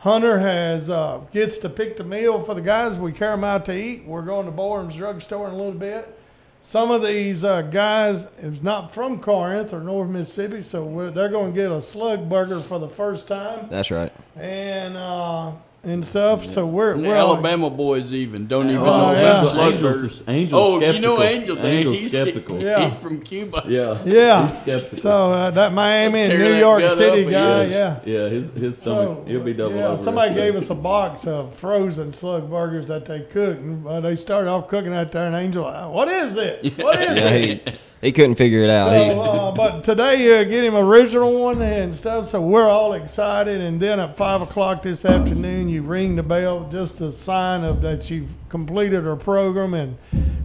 [0.08, 2.98] Hunter has uh, gets to pick the meal for the guys.
[2.98, 4.06] We carry them out to eat.
[4.06, 6.18] We're going to Borroum's drugstore in a little bit.
[6.62, 11.28] Some of these uh, guys is not from Corinth or North Mississippi, so we're, they're
[11.28, 14.14] going to get a slug burger for the first time That's right.
[14.38, 15.52] and uh,
[15.88, 16.46] and stuff.
[16.48, 19.20] So we're And we're all- Alabama boys even don't even Oh, know yeah.
[19.20, 20.28] about Angel, slug Angel's.
[20.28, 20.96] Angel's Oh, skeptical.
[20.96, 21.66] you know Angel Dan.
[21.66, 22.62] Angel's He's- skeptical.
[22.68, 22.90] Yeah.
[22.90, 23.64] He's from Cuba.
[23.68, 23.98] Yeah.
[24.06, 24.48] Yeah.
[24.48, 24.98] He's skeptical.
[24.98, 27.72] So uh, that Miami and New York City guy, Yes.
[27.72, 28.00] yeah.
[28.06, 30.04] Yeah, his his stomach, So he'll be double yeah, over.
[30.04, 33.62] somebody gave us a box of frozen slug burgers that they cooked.
[33.62, 36.76] And, uh, they started off cooking out there, and Angel, what is this?
[36.78, 37.78] What is Yeah, it?
[38.02, 38.90] He he couldn't figure it out.
[38.90, 42.26] So, uh, but today, uh, get him original one and stuff.
[42.28, 43.60] So we're all excited.
[43.62, 47.82] And then at five o'clock this afternoon, you ring the bell, just a sign of
[47.82, 49.98] that you've completed our program and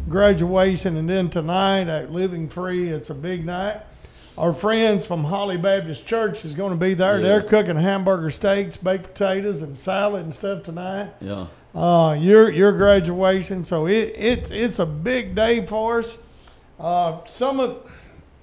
[0.08, 0.96] graduation.
[0.96, 3.80] And then tonight at Living Free, it's a big night.
[4.38, 7.20] Our friends from Holly Baptist Church is going to be there.
[7.20, 11.48] They're cooking hamburger steaks, baked potatoes, and salad and stuff tonight Yeah.
[11.74, 13.62] uh, your your graduation.
[13.62, 16.16] So it, it's it's a big day for us.
[16.82, 17.88] Uh, some of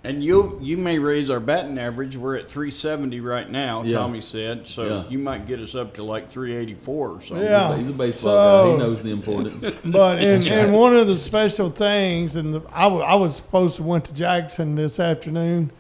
[0.04, 2.16] And you you may raise our batting average.
[2.16, 3.98] We're at 370 right now, Yeah.
[3.98, 4.66] Tommy said.
[4.66, 5.04] So Yeah.
[5.10, 7.46] you might get us up to like 384 or something.
[7.46, 7.76] Yeah.
[7.76, 8.72] He's a baseball So- guy.
[8.72, 9.70] He knows the importance.
[9.86, 13.84] but and, and one of the special things, and the, I, I was supposed to
[13.84, 15.72] went to Jackson this afternoon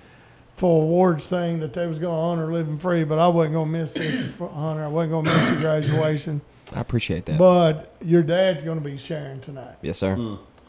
[0.53, 3.71] for awards thing that they was going to honor living free, but I wasn't going
[3.71, 4.83] to miss this honor.
[4.83, 6.41] I wasn't going to miss the graduation.
[6.75, 7.37] I appreciate that.
[7.39, 9.75] But your dad's going to be sharing tonight.
[9.81, 10.15] yes, sir.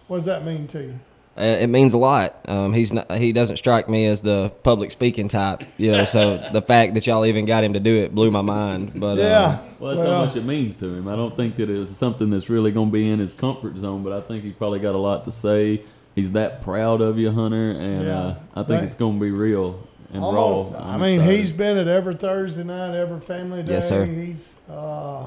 [0.06, 1.00] What does that mean to you?
[1.40, 2.38] Uh, it means a lot.
[2.48, 6.04] Um, he's not, he doesn't strike me as the public speaking type, you know.
[6.04, 8.92] so the fact that y'all even got him to do it blew my mind.
[8.94, 9.24] But Yeah.
[9.24, 11.08] uh, Well, that's how much it means to him.
[11.08, 13.76] I don't think that it was something that's really going to be in his comfort
[13.78, 15.82] zone, but I think he probably got a lot to say.
[16.14, 18.18] He's that proud of you, Hunter, and Yeah.
[18.20, 19.78] uh, I think They- it's going to be real
[20.12, 20.80] and Almost, raw.
[20.80, 21.40] I I'm mean, excited.
[21.40, 23.74] he's been at every Thursday night, every family day.
[23.74, 24.04] Yes, sir.
[24.04, 25.26] He's uh,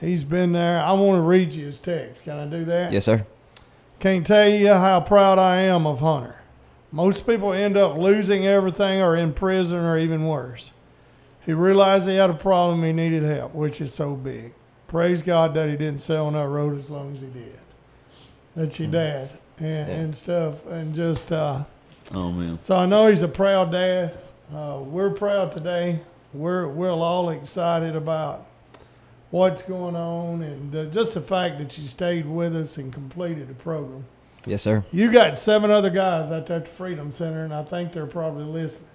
[0.00, 0.80] he's been there.
[0.80, 2.24] I want to read you his text.
[2.24, 2.92] Can I do that?
[2.92, 3.24] yes, sir.
[4.02, 6.34] Can't tell you how proud I am of Hunter.
[6.90, 10.72] Most people end up losing everything or in prison or even worse.
[11.46, 12.82] He realized he had a problem.
[12.82, 14.54] He needed help, which is so big.
[14.88, 17.60] Praise God that he didn't stay on that road as long as he did.
[18.56, 20.66] That's your dad and, and stuff.
[20.66, 21.62] And just, uh,
[22.12, 24.18] Oh man, so I know he's a proud dad.
[24.52, 26.00] Uh, we're proud today.
[26.34, 28.48] We're, we're all excited about
[29.32, 33.48] what's going on and uh, just the fact that you stayed with us and completed
[33.48, 34.04] the program.
[34.46, 34.84] Yes, sir.
[34.92, 38.06] You got seven other guys out there at the Freedom Center, and I think they're
[38.06, 38.88] probably listening.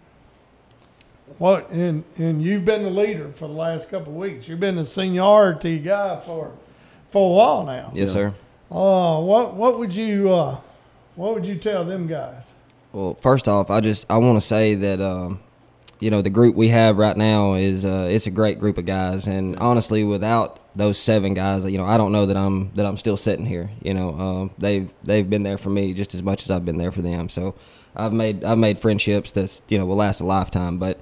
[1.39, 4.47] What and and you've been the leader for the last couple of weeks.
[4.47, 6.53] You've been the seniority guy for
[7.11, 7.91] for a while now.
[7.93, 8.33] Yes, sir.
[8.71, 10.61] Uh, what what would you uh,
[11.15, 12.51] what would you tell them guys?
[12.93, 15.41] Well, first off, I just I want to say that um,
[15.99, 18.85] you know the group we have right now is uh, it's a great group of
[18.85, 22.85] guys, and honestly, without those seven guys, you know, I don't know that I'm that
[22.85, 23.69] I'm still sitting here.
[23.81, 26.77] You know, um, they've they've been there for me just as much as I've been
[26.77, 27.29] there for them.
[27.29, 27.55] So
[27.95, 30.77] I've made I've made friendships that's you know will last a lifetime.
[30.77, 30.99] But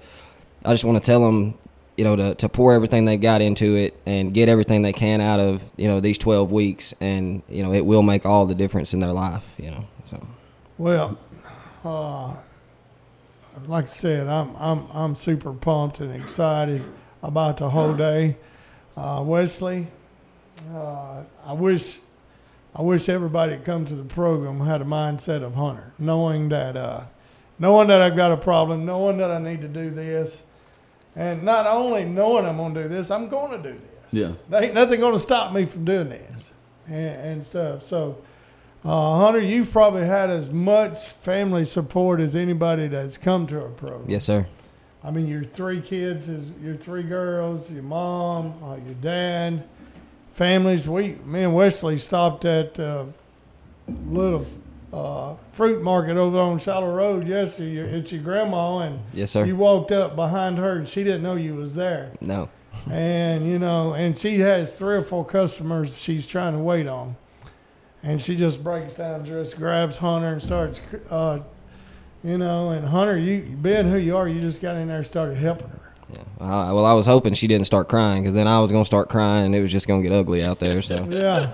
[0.64, 1.56] I just want to tell them,
[1.98, 5.20] you know, to to pour everything they got into it and get everything they can
[5.20, 8.56] out of you know these 12 weeks, and you know it will make all the
[8.56, 9.46] difference in their life.
[9.58, 10.26] You know, so.
[10.78, 11.18] Well,
[11.84, 12.36] uh,
[13.68, 16.84] like I said, I'm I'm I'm super pumped and excited
[17.24, 18.38] about the whole day.
[18.98, 19.88] Uh, Wesley,
[20.74, 22.00] uh, I wish
[22.76, 26.76] I wish everybody that come to the program had a mindset of Hunter, knowing that
[26.78, 27.06] uh,
[27.60, 30.44] knowing that I've got a problem, knowing that I need to do this,
[31.16, 34.12] and not only knowing I'm going to do this, I'm going to do this.
[34.12, 36.52] yeah, There ain't nothing going to stop me from doing this
[36.88, 37.84] and, and stuff.
[37.84, 38.18] So,
[38.86, 43.70] uh, Hunter, you've probably had as much family support as anybody that's come to our
[43.70, 44.06] program.
[44.08, 44.48] Yes, sir.
[45.04, 49.64] I mean, your three kids, is your three girls, your mom, uh, your dad,
[50.34, 50.88] families.
[50.88, 53.06] We, me and Wesley stopped at uh,
[54.08, 54.46] little
[54.94, 57.78] uh, fruit market over on Shiloh Road yesterday.
[57.98, 59.46] It's your grandma, and Yes, sir.
[59.46, 62.12] you walked up behind her, and she didn't know you was there.
[62.22, 62.50] No.
[62.90, 67.16] And you know, and she has three or four customers she's trying to wait on,
[68.06, 70.80] and she just breaks down, just grabs Hunter and starts,
[71.10, 71.40] uh,
[72.24, 75.06] you know, and Hunter, you being who you are, you just got in there and
[75.06, 75.80] started helping her.
[76.14, 76.20] Yeah.
[76.40, 79.10] Uh, well, I was hoping she didn't start crying because then I was gonna start
[79.10, 80.82] crying and it was just gonna get ugly out there.
[80.84, 81.52] So Yeah,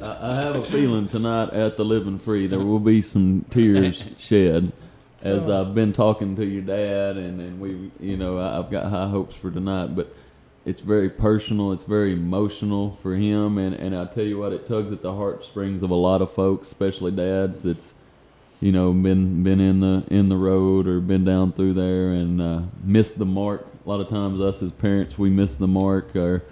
[0.00, 4.04] I, I have a feeling tonight at the Living Free there will be some tears
[4.18, 4.72] shed.
[5.20, 8.88] As So- I've been talking to your dad, and, and we, you know, I've got
[8.88, 10.14] high hopes for tonight, but
[10.68, 14.66] it's very personal, it's very emotional for him, and, and I tell you what, it
[14.66, 17.94] tugs at the heartstrings of a lot of folks, especially dads that's,
[18.60, 22.42] you know, been been in the in the road or been down through there and
[22.42, 23.66] uh, missed the mark.
[23.86, 26.42] A lot of times, us as parents, we miss the mark, or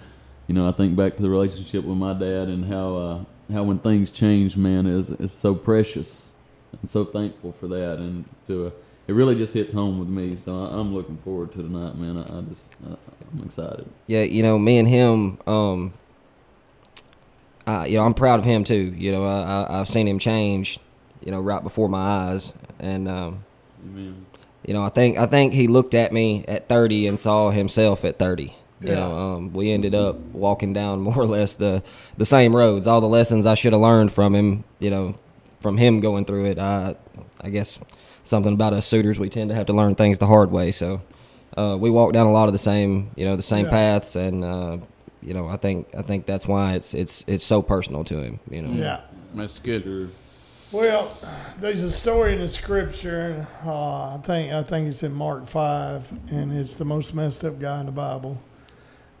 [0.47, 3.19] you know, I think back to the relationship with my dad and how uh,
[3.53, 6.31] how when things change, man, is is so precious
[6.81, 8.71] and so thankful for that, and to uh,
[9.07, 10.35] it really just hits home with me.
[10.35, 12.17] So I, I'm looking forward to tonight, man.
[12.17, 12.95] I, I just I,
[13.33, 13.87] I'm excited.
[14.07, 15.93] yeah, you know, me and him, um,
[17.65, 18.93] uh, you know, I'm proud of him too.
[18.97, 20.79] You know, I, I, I've seen him change,
[21.23, 23.43] you know, right before my eyes, and um,
[23.85, 24.25] Amen.
[24.65, 28.05] you know, I think I think he looked at me at 30 and saw himself
[28.05, 28.43] at 30.
[28.43, 28.95] You Yeah.
[28.95, 31.83] know, um, we ended up walking down more or less the
[32.17, 32.87] the same roads.
[32.87, 35.15] All the lessons I should have learned from him, you know,
[35.59, 36.59] from him going through it.
[36.59, 36.95] I
[37.41, 37.79] I guess
[38.23, 40.71] something about us suitors, we tend to have to learn things the hard way.
[40.71, 41.01] So
[41.55, 43.71] uh, we walk down a lot of the same, you know, the same Yeah.
[43.71, 44.77] paths, and uh,
[45.21, 48.39] you know, I think I think that's why it's it's it's so personal to him.
[48.49, 48.69] You know.
[48.71, 49.01] yeah.
[49.35, 49.83] That's good.
[49.83, 50.07] Sure.
[50.71, 51.17] Well,
[51.59, 53.47] there's a story in the scripture.
[53.65, 57.59] Uh, I think I think it's in Mark five, and it's the most messed up
[57.59, 58.41] guy in the Bible.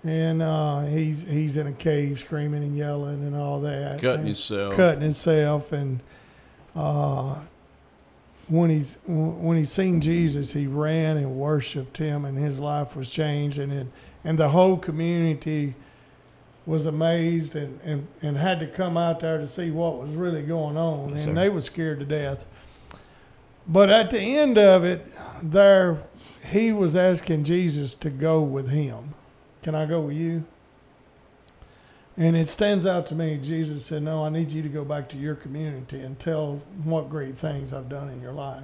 [0.03, 4.75] And uh, he's he's in a cave screaming and yelling and all that, Cutting himself.
[4.75, 5.71] cutting himself.
[5.71, 6.01] And
[6.77, 7.39] uh,
[8.47, 13.09] when he's when he seen Jesus, he ran and worshipped him, and his life was
[13.09, 13.57] changed.
[13.57, 13.87] And it,
[14.23, 15.75] and the whole community
[16.65, 20.43] was amazed and, and, and had to come out there to see what was really
[20.43, 21.09] going on.
[21.09, 21.33] Yes, and sir.
[21.33, 22.45] they were scared to death.
[23.65, 25.07] But at the end of it,
[25.41, 26.03] there
[26.45, 29.13] he was asking Jesus to go with him.
[29.63, 30.45] Can I go with you?
[32.19, 33.37] And it stands out to me.
[33.37, 37.09] Jesus said, No, I need you to go back to your community and tell what
[37.09, 38.63] great things I've done in your life.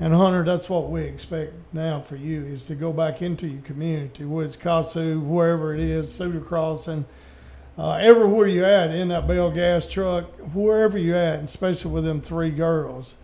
[0.00, 3.62] And Hunter, that's what we expect now for you is to go back into your
[3.62, 7.04] community, whether it's Kossuth, wherever it is, Suitor Crossing,
[7.78, 12.04] uh, everywhere you're at in that Bell gas truck, wherever you're at, and especially with
[12.04, 13.14] them three girls,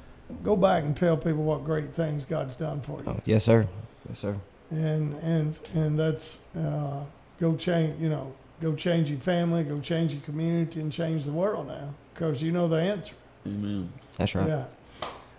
[0.44, 3.66] go back and tell people what great things God's done for you Oh, yes, sir.
[4.08, 4.36] Yes, sir.
[4.70, 7.02] and and and that's uh,
[7.40, 11.32] go change you know go change your family go change your community and change the
[11.32, 13.14] world now because you know the answer.
[13.46, 13.90] Amen.
[14.16, 14.48] That's right.
[14.48, 14.64] yeah.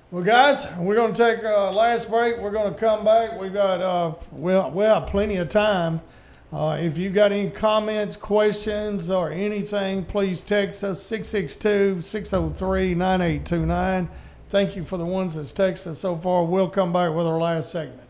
[0.09, 2.37] Well guys we're going to take a last break.
[2.37, 3.39] We're going to come back.
[3.39, 6.01] We've got uh, well we have plenty of time.
[6.51, 14.09] Uh, if you've got any comments questions or anything please text us 662-603-9829
[14.49, 16.43] thank you for the ones that's texted us so far.
[16.43, 18.09] We'll come back with our last segment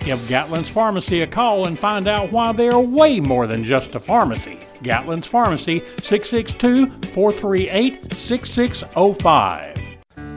[0.00, 3.94] Give Gatlin's Pharmacy a call and find out why they are way more than just
[3.94, 4.58] a pharmacy.
[4.82, 9.78] Gatlin's Pharmacy, 662 438 6605.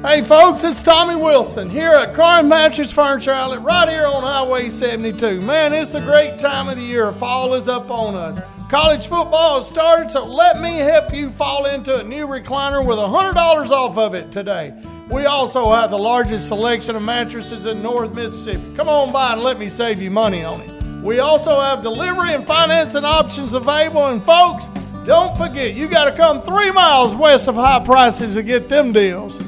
[0.03, 4.69] Hey folks, it's Tommy Wilson here at Corinth Mattress Furniture Outlet right here on Highway
[4.69, 5.41] 72.
[5.41, 7.11] Man, it's a great time of the year.
[7.11, 8.39] Fall is up on us.
[8.69, 12.97] College football has started, so let me help you fall into a new recliner with
[12.97, 14.73] $100 off of it today.
[15.09, 18.75] We also have the largest selection of mattresses in North Mississippi.
[18.75, 21.01] Come on by and let me save you money on it.
[21.01, 24.67] We also have delivery and financing options available, and folks,
[25.05, 28.91] don't forget, you got to come three miles west of high prices to get them
[28.91, 29.39] deals.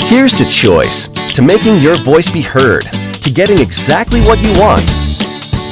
[0.00, 4.82] Here's to choice, to making your voice be heard, to getting exactly what you want,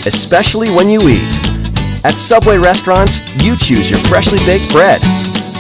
[0.07, 1.35] especially when you eat.
[2.07, 5.03] At Subway restaurants, you choose your freshly baked bread,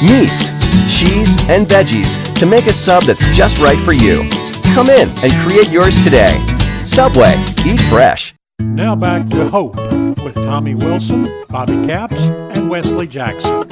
[0.00, 0.51] meats,
[0.88, 4.22] cheese, and veggies to make a sub that's just right for you.
[4.74, 6.32] Come in and create yours today.
[6.82, 7.34] Subway,
[7.66, 8.34] eat fresh.
[8.60, 9.76] Now back to Hope
[10.22, 13.62] with Tommy Wilson, Bobby Capps, and Wesley Jackson.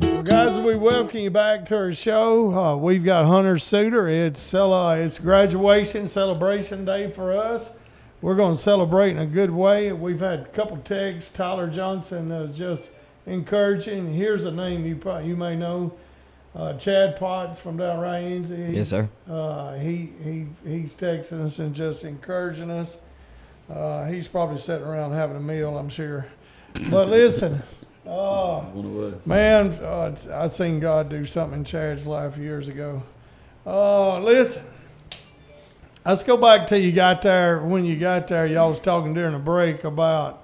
[0.00, 2.52] Well, guys, we welcome you back to our show.
[2.52, 4.08] Uh, we've got Hunter Suitor.
[4.08, 7.76] It's uh, it's graduation celebration day for us.
[8.20, 9.92] We're going to celebrate in a good way.
[9.92, 11.32] We've had a couple texts.
[11.32, 12.90] Tyler Johnson is just
[13.26, 14.14] encouraging.
[14.14, 15.92] Here's a name you probably you may know,
[16.54, 18.74] uh, Chad Potts from down Rienzi.
[18.74, 19.08] Yes, sir.
[19.30, 22.98] Uh, he he he's texting us and just encouraging us.
[23.70, 26.26] Uh, he's probably sitting around having a meal, I'm sure.
[26.90, 27.62] But listen,
[28.06, 29.26] uh, One of us.
[29.26, 33.02] man, uh, I seen God do something in Chad's life years ago.
[33.64, 34.64] Uh, listen,
[36.04, 37.60] let's go back till you got there.
[37.62, 40.40] When you got there, y'all was talking during the break about.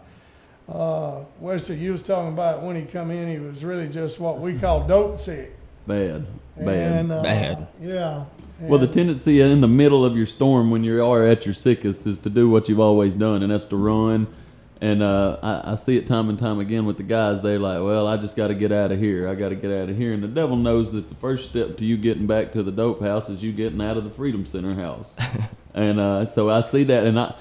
[0.69, 4.39] Uh, Wesley, you was talking about when he come in, he was really just what
[4.39, 5.57] we call dope sick.
[5.89, 6.27] Bad.
[6.57, 7.01] Bad.
[7.01, 7.69] And, uh, Bad.
[7.81, 8.25] Yeah.
[8.61, 12.07] Well, the tendency in the middle of your storm when you are at your sickest
[12.07, 14.27] is to do what you've always done, and that's to run.
[14.81, 17.41] And uh, I, I see it time and time again with the guys.
[17.41, 19.29] They're like, "Well, I just got to get out of here.
[19.29, 21.79] I got to get out of here." And the devil knows that the first step
[21.79, 24.45] to you getting back to the dope house is you getting out of the Freedom
[24.45, 25.17] Center house.
[25.75, 27.35] and uh, so I see that, and I,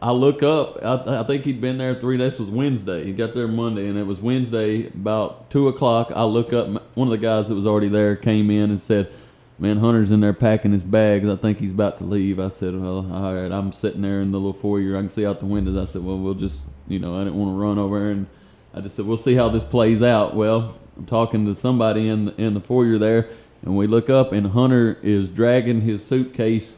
[0.00, 0.78] I look up.
[0.84, 2.38] I, I think he'd been there three days.
[2.38, 3.04] Was Wednesday.
[3.04, 6.12] He got there Monday, and it was Wednesday about two o'clock.
[6.14, 6.68] I look up.
[6.94, 9.12] One of the guys that was already there came in and said,
[9.58, 11.28] "Man, Hunter's in there packing his bags.
[11.28, 14.30] I think he's about to leave." I said, "Well, all right." I'm sitting there in
[14.30, 14.96] the little foyer.
[14.96, 15.76] I can see out the windows.
[15.76, 18.26] I said, "Well, we'll just, you know, I didn't want to run over and
[18.74, 22.26] I just said, we'll see how this plays out." Well, I'm talking to somebody in
[22.26, 23.30] the, in the foyer there,
[23.62, 26.76] and we look up, and Hunter is dragging his suitcase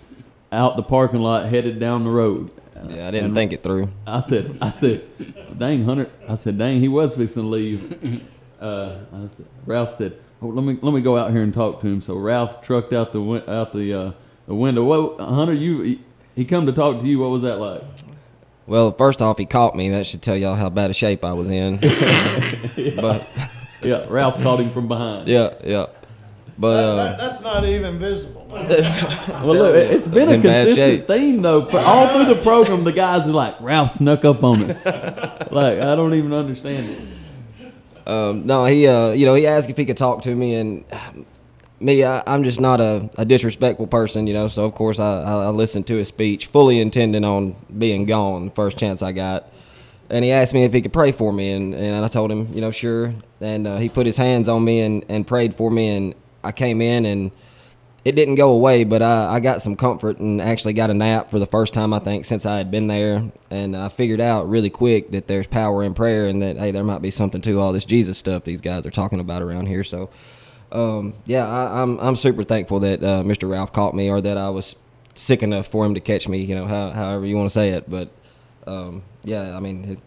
[0.52, 2.50] out the parking lot, headed down the road.
[2.88, 3.90] Yeah, I didn't think it through.
[4.06, 5.02] I said, I said,
[5.58, 6.08] dang, Hunter.
[6.28, 8.26] I said, dang, he was fixing to leave.
[8.60, 11.80] Uh, I said, Ralph said, oh, let me let me go out here and talk
[11.80, 12.02] to him.
[12.02, 14.12] So Ralph trucked out the win- out the uh,
[14.46, 14.84] the window.
[14.84, 15.54] What, Hunter?
[15.54, 16.00] You he,
[16.36, 17.20] he come to talk to you.
[17.20, 17.82] What was that like?
[18.66, 19.88] Well, first off, he caught me.
[19.88, 21.78] That should tell y'all how bad a shape I was in.
[22.96, 23.26] But
[23.82, 25.26] Yeah, Ralph caught him from behind.
[25.26, 25.86] yeah, yeah.
[26.60, 28.46] But that, uh, that- that's not even visible.
[28.50, 31.64] Well, look, it- it's been a consistent theme though.
[31.64, 34.84] For all through the program, the guys are like, Ralph snuck up on us.
[35.50, 36.98] like I don't even understand it.
[38.06, 40.84] Um, no, he, uh, you know, he asked if he could talk to me, and
[41.78, 44.48] me, I, I'm just not a, a disrespectful person, you know.
[44.48, 48.46] So of course, I, I, I listened to his speech, fully intending on being gone
[48.46, 49.50] the first chance I got.
[50.10, 52.52] And he asked me if he could pray for me, and, and I told him,
[52.52, 53.14] you know, sure.
[53.40, 56.52] And uh, he put his hands on me and, and prayed for me, and I
[56.52, 57.30] came in, and
[58.04, 61.30] it didn't go away, but I, I got some comfort and actually got a nap
[61.30, 64.48] for the first time I think since I had been there, and I figured out
[64.48, 67.60] really quick that there's power in prayer and that hey, there might be something to
[67.60, 69.84] all this Jesus stuff these guys are talking about around here.
[69.84, 70.08] So,
[70.72, 73.50] um, yeah, I, I'm I'm super thankful that uh, Mr.
[73.50, 74.76] Ralph caught me or that I was
[75.14, 76.42] sick enough for him to catch me.
[76.42, 78.10] You know, how, however you want to say it, but
[78.66, 79.98] um, yeah, I mean, it,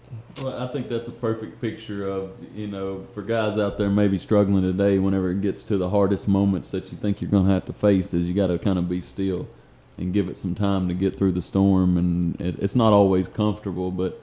[0.42, 4.18] Well, I think that's a perfect picture of, you know, for guys out there maybe
[4.18, 7.54] struggling today, whenever it gets to the hardest moments that you think you're going to
[7.54, 9.48] have to face, is you got to kind of be still
[9.98, 11.98] and give it some time to get through the storm.
[11.98, 14.20] And it, it's not always comfortable, but,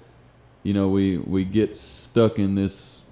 [0.64, 3.04] you know, we, we get stuck in this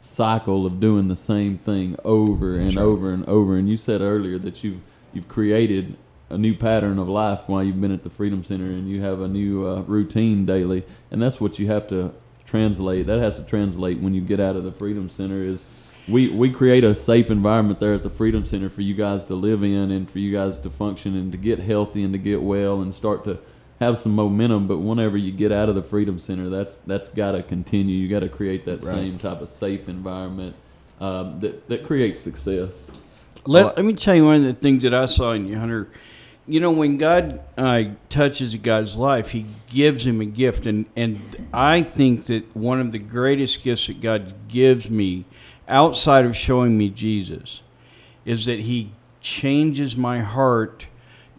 [0.00, 3.56] cycle of doing the same thing over and over and over.
[3.56, 4.80] And you said earlier that you've,
[5.12, 5.96] you've created
[6.30, 9.20] a new pattern of life while you've been at the Freedom Center, and you have
[9.20, 12.12] a new uh, routine daily, and that's what you have to
[12.44, 13.06] translate.
[13.06, 15.42] That has to translate when you get out of the Freedom Center.
[15.42, 15.64] Is
[16.08, 19.34] we we create a safe environment there at the Freedom Center for you guys to
[19.34, 22.42] live in, and for you guys to function and to get healthy and to get
[22.42, 23.38] well and start to
[23.80, 24.66] have some momentum.
[24.66, 27.96] But whenever you get out of the Freedom Center, that's that's got to continue.
[27.96, 28.94] You got to create that Right.
[28.94, 30.56] same type of safe environment
[31.00, 32.90] um, that that creates success.
[33.46, 35.88] Let, let me tell you one of the things that I saw in you, Hunter.
[36.48, 40.86] You know, when God uh, touches a guy's life, He gives him a gift, and
[40.96, 45.26] and I think that one of the greatest gifts that God gives me,
[45.68, 47.62] outside of showing me Jesus,
[48.24, 50.88] is that He changes my heart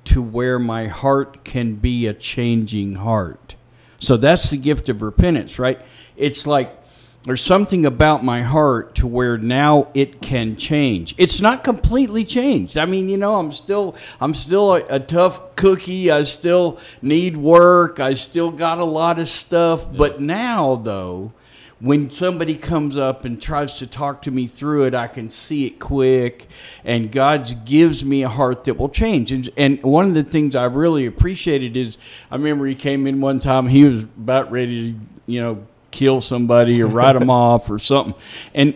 [0.05, 3.55] to where my heart can be a changing heart.
[3.99, 5.81] So that's the gift of repentance, right?
[6.15, 6.78] It's like
[7.23, 11.13] there's something about my heart to where now it can change.
[11.17, 12.77] It's not completely changed.
[12.77, 16.11] I mean, you know, I'm still I'm still a, a tough cookie.
[16.11, 17.99] I still need work.
[17.99, 19.93] I still got a lot of stuff.
[19.95, 21.33] But now though,
[21.81, 25.65] when somebody comes up and tries to talk to me through it, I can see
[25.65, 26.47] it quick,
[26.83, 29.31] and God gives me a heart that will change.
[29.31, 31.97] And, and one of the things I really appreciated is
[32.29, 36.21] I remember he came in one time, he was about ready to, you know, kill
[36.21, 38.15] somebody or write them off or something,
[38.53, 38.75] and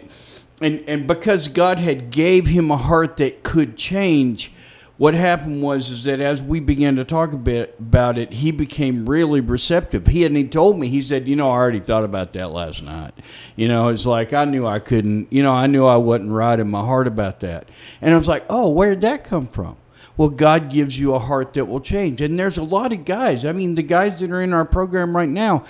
[0.62, 4.52] and and because God had gave him a heart that could change.
[4.98, 8.52] What happened was is that as we began to talk a bit about it, he
[8.52, 10.06] became really receptive.
[10.06, 10.88] He hadn't even told me.
[10.88, 13.14] He said, "You know, I already thought about that last night.
[13.56, 15.34] You know, it's like I knew I couldn't.
[15.34, 17.70] You know, I knew I wasn't right in my heart about that."
[18.02, 19.78] And I was like, "Oh, where did that come from?"
[20.16, 22.22] Well, God gives you a heart that will change.
[22.22, 23.46] And there's a lot of guys.
[23.46, 25.64] I mean, the guys that are in our program right now,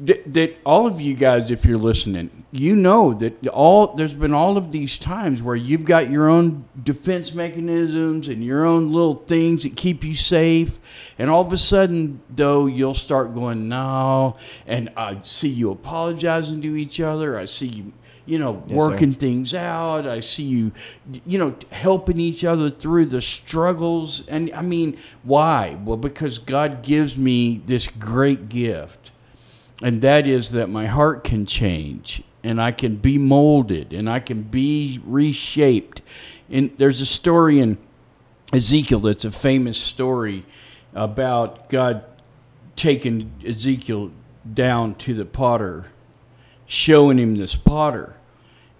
[0.00, 4.32] that, that all of you guys, if you're listening, you know that all there's been
[4.32, 9.14] all of these times where you've got your own defense mechanisms and your own little
[9.14, 10.78] things that keep you safe,
[11.18, 14.36] and all of a sudden, though, you'll start going no,
[14.66, 17.36] and I see you apologizing to each other.
[17.36, 17.92] I see you.
[18.24, 18.76] You know, Yes, sir.
[18.76, 20.06] working things out.
[20.06, 20.72] I see you,
[21.24, 24.22] you know, helping each other through the struggles.
[24.28, 25.78] And I mean, why?
[25.82, 29.12] Well, because God gives me this great gift
[29.82, 34.20] and that is that my heart can change and I can be molded and I
[34.20, 36.02] can be reshaped.
[36.50, 37.78] And there's a story in
[38.52, 40.44] Ezekiel that's a famous story
[40.94, 42.04] about God
[42.74, 44.10] taking Ezekiel
[44.50, 45.86] down to the potter,
[46.66, 48.16] showing him this potter.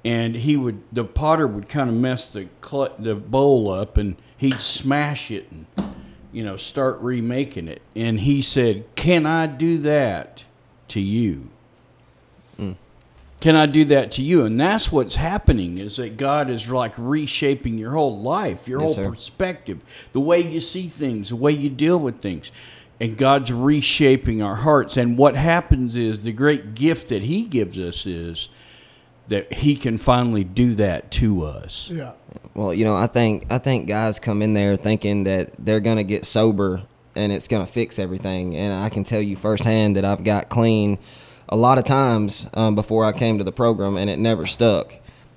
[0.05, 4.16] And he would, the potter would kind of mess the cl- the bowl up, and
[4.36, 5.66] he'd smash it and,
[6.32, 7.82] you know, start remaking it.
[7.96, 10.44] And he said, "Can I do that
[10.89, 11.49] to you?"
[12.59, 12.74] Mm.
[13.41, 14.45] Can I do that to you?
[14.45, 18.86] And that's what's happening is that God is like reshaping your whole life, your Yes,
[18.97, 19.11] whole sir.
[19.11, 19.78] perspective,
[20.12, 22.51] the way you see things, the way you deal with things.
[23.01, 24.97] And God's reshaping our hearts.
[24.97, 28.49] And what happens is the great gift that He gives us is
[29.28, 31.93] that He can finally do that to us.
[31.95, 32.12] Yeah.
[32.55, 36.03] Well, you know, I think I think guys come in there thinking that they're gonna
[36.03, 36.82] get sober
[37.16, 38.56] and it's gonna fix everything.
[38.56, 40.98] And I can tell you firsthand that I've got clean
[41.48, 44.92] a lot of times um, before I came to the program, and it never stuck.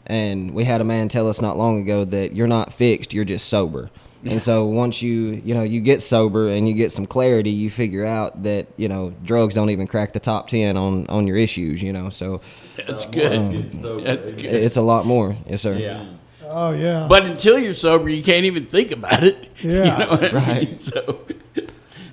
[0.07, 3.23] And we had a man tell us not long ago that you're not fixed, you're
[3.25, 3.89] just sober.
[4.23, 7.71] And so once you you know you get sober and you get some clarity, you
[7.71, 11.37] figure out that you know drugs don't even crack the top ten on on your
[11.37, 11.81] issues.
[11.81, 12.39] You know, so
[12.75, 13.75] That's good.
[13.79, 14.45] So, That's good.
[14.45, 15.35] it's a lot more.
[15.47, 15.75] Yes, sir.
[15.75, 16.05] Yeah.
[16.43, 17.07] Oh yeah.
[17.09, 19.49] But until you're sober, you can't even think about it.
[19.63, 19.93] Yeah.
[19.93, 20.33] You know what I mean?
[20.35, 20.81] Right.
[20.81, 21.25] So,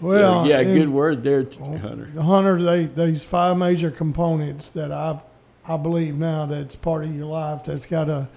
[0.00, 2.06] well, so yeah, good word there, t- oh, Hunter.
[2.20, 5.20] Hunter, they these five major components that I
[5.66, 8.28] I believe now that's part of your life that's gotta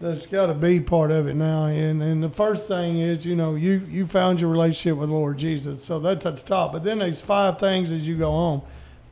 [0.00, 1.66] that's gotta be part of it now.
[1.66, 5.38] And and the first thing is, you know, you you found your relationship with Lord
[5.38, 5.84] Jesus.
[5.84, 6.72] So that's at the top.
[6.72, 8.62] But then there's five things as you go on.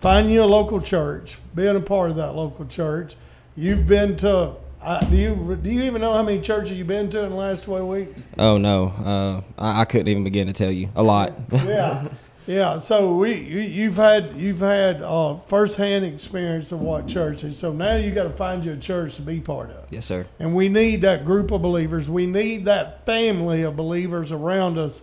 [0.01, 3.17] Find you a local church, being a part of that local church.
[3.55, 7.11] You've been to I, do you do you even know how many churches you've been
[7.11, 8.23] to in the last twelve weeks?
[8.39, 10.89] Oh no, uh, I, I couldn't even begin to tell you.
[10.97, 11.35] A lot.
[11.53, 12.09] yeah,
[12.47, 12.79] yeah.
[12.79, 17.59] So we, you, you've had you've had uh, firsthand experience of what church is.
[17.59, 19.85] So now you got to find you a church to be part of.
[19.91, 20.27] yes, sir.
[20.39, 22.09] And we need that group of believers.
[22.09, 25.03] We need that family of believers around us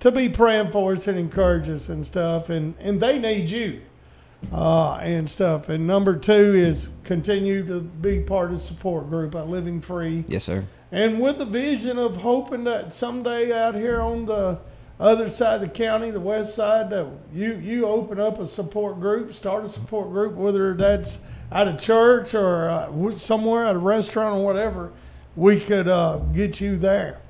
[0.00, 2.50] to be praying for us and encourage us and stuff.
[2.50, 3.82] And and they need you
[4.50, 5.68] uh, and stuff.
[5.68, 10.24] And number two is continue to be part of the support group at Living Free.
[10.28, 10.64] Yes, sir.
[10.90, 14.58] And with the vision of hoping that someday out here on the
[15.00, 19.00] other side of the county, the west side, that you you open up a support
[19.00, 21.18] group, start a support group, whether that's
[21.50, 24.92] at a church or uh, somewhere at a restaurant or whatever,
[25.36, 27.20] we could uh, get you there.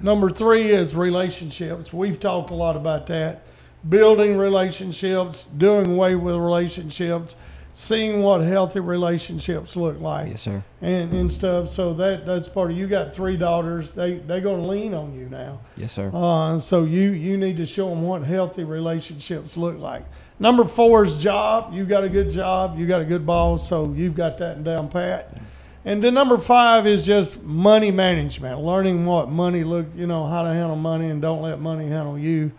[0.00, 1.92] Number three is relationships.
[1.92, 3.42] We've talked a lot about that.
[3.86, 7.36] Building relationships, doing away with relationships,
[7.72, 10.30] seeing what healthy relationships look like.
[10.30, 10.64] Yes, sir.
[10.80, 11.68] And, and stuff.
[11.68, 13.90] So that that's part of you got three daughters.
[13.92, 15.60] They they're gonna lean on you now.
[15.76, 16.10] Yes, sir.
[16.12, 20.04] Uh, so you you need to show them what healthy relationships look like.
[20.40, 21.72] Number four is job.
[21.72, 22.78] You got a good job.
[22.78, 23.68] You got a good boss.
[23.68, 25.36] So you've got that down pat.
[25.84, 30.42] And then number five is just money management, learning what money look, you know, how
[30.42, 32.52] to handle money, and don't let money handle you.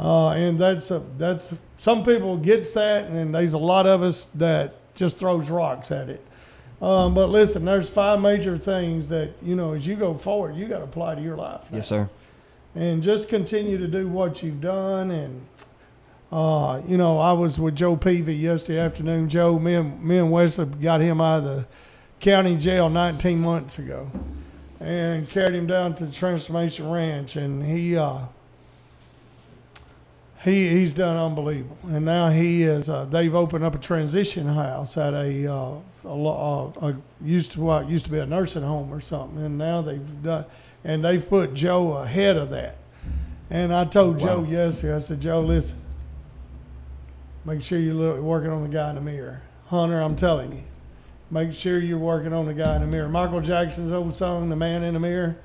[0.00, 4.24] Uh, and that's a, that's some people gets that, and there's a lot of us
[4.34, 6.24] that just throws rocks at it.
[6.80, 10.66] Um, but listen, there's five major things that you know as you go forward, you
[10.66, 11.68] got to apply to your life.
[11.70, 12.08] Yes, sir.
[12.74, 15.10] And just continue to do what you've done.
[15.10, 15.46] And
[16.32, 19.28] uh, you know, I was with Joe Peavy yesterday afternoon.
[19.28, 21.66] Joe, me and me and Wesley got him out of the
[22.20, 24.10] county jail 19 months ago,
[24.80, 27.98] and carried him down to the Transformation Ranch, and he.
[27.98, 28.20] Uh,
[30.42, 32.88] he he's done unbelievable, and now he is.
[32.88, 35.74] Uh, they've opened up a transition house at a, uh,
[36.04, 39.58] a, uh, a used to what used to be a nursing home or something, and
[39.58, 40.46] now they've done,
[40.82, 42.76] and they've put Joe ahead of that.
[43.50, 45.76] And I told Joe yesterday, I said, Joe, listen,
[47.44, 50.00] make sure you're working on the guy in the mirror, Hunter.
[50.00, 50.62] I'm telling you,
[51.30, 53.08] make sure you're working on the guy in the mirror.
[53.08, 55.36] Michael Jackson's old song, "The Man in the Mirror."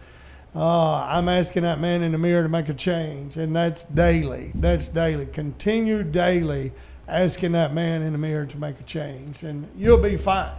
[0.55, 4.51] Uh, I'm asking that man in the mirror to make a change, and that's daily.
[4.55, 5.25] That's daily.
[5.25, 6.71] Continue daily
[7.07, 10.53] asking that man in the mirror to make a change, and you'll be fine.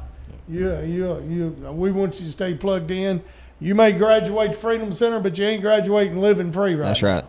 [0.48, 1.48] You, you, you.
[1.72, 3.22] We want you to stay plugged in.
[3.58, 6.88] You may graduate to Freedom Center, but you ain't graduating living free right.
[6.88, 7.24] That's right.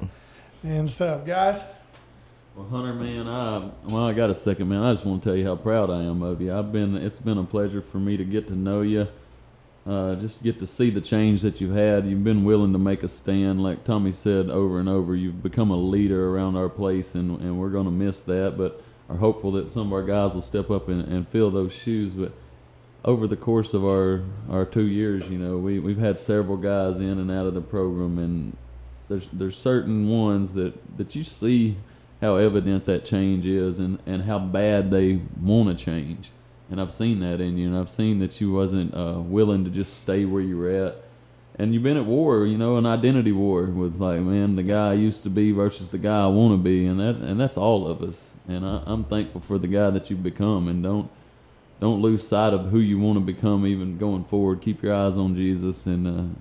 [0.63, 1.63] And stuff, guys.
[2.53, 4.82] Well, Hunter, man, I well, I got a second, man.
[4.82, 6.53] I just want to tell you how proud I am of you.
[6.53, 9.07] I've been, it's been a pleasure for me to get to know you,
[9.88, 12.05] uh, just to get to see the change that you've had.
[12.05, 15.15] You've been willing to make a stand, like Tommy said over and over.
[15.15, 18.83] You've become a leader around our place, and and we're going to miss that, but
[19.09, 22.13] are hopeful that some of our guys will step up and, and fill those shoes.
[22.13, 22.33] But
[23.05, 26.99] over the course of our our two years, you know, we we've had several guys
[26.99, 28.57] in and out of the program, and
[29.07, 31.77] there's there's certain ones that that you see
[32.21, 36.31] how evident that change is and, and how bad they want to change.
[36.70, 39.70] And I've seen that in you, and I've seen that you wasn't uh, willing to
[39.70, 40.95] just stay where you were at.
[41.59, 44.91] And you've been at war, you know, an identity war with like, man, the guy
[44.91, 47.57] I used to be versus the guy I want to be, and that and that's
[47.57, 48.34] all of us.
[48.47, 51.09] And I, I'm thankful for the guy that you've become, and don't
[51.80, 54.61] don't lose sight of who you want to become, even going forward.
[54.61, 56.36] Keep your eyes on Jesus, and uh,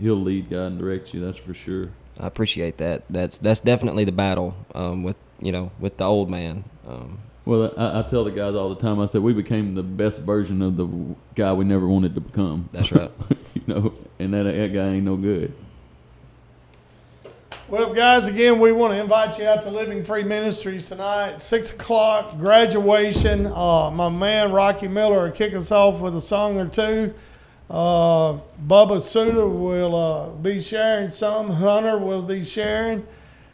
[0.00, 1.20] He'll lead, guide, and direct you.
[1.20, 1.90] That's for sure.
[2.20, 3.04] I appreciate that.
[3.08, 6.64] That's that's definitely the battle um, with you know with the old man.
[6.86, 9.00] Um, Well, I, I tell the guys all the time.
[9.00, 10.86] I said we became the best version of the
[11.34, 12.68] guy we never wanted to become.
[12.72, 13.10] That's right.
[13.54, 15.54] you know, and that that guy ain't no good.
[17.66, 21.70] Well, guys, again, we want to invite you out to Living Free Ministries tonight, six
[21.70, 23.46] o'clock graduation.
[23.46, 27.14] Uh, my man Rocky Miller will kick us off with a song or two.
[27.70, 31.52] Uh, Bubba Suitor will uh, be sharing some.
[31.52, 33.06] Hunter will be sharing.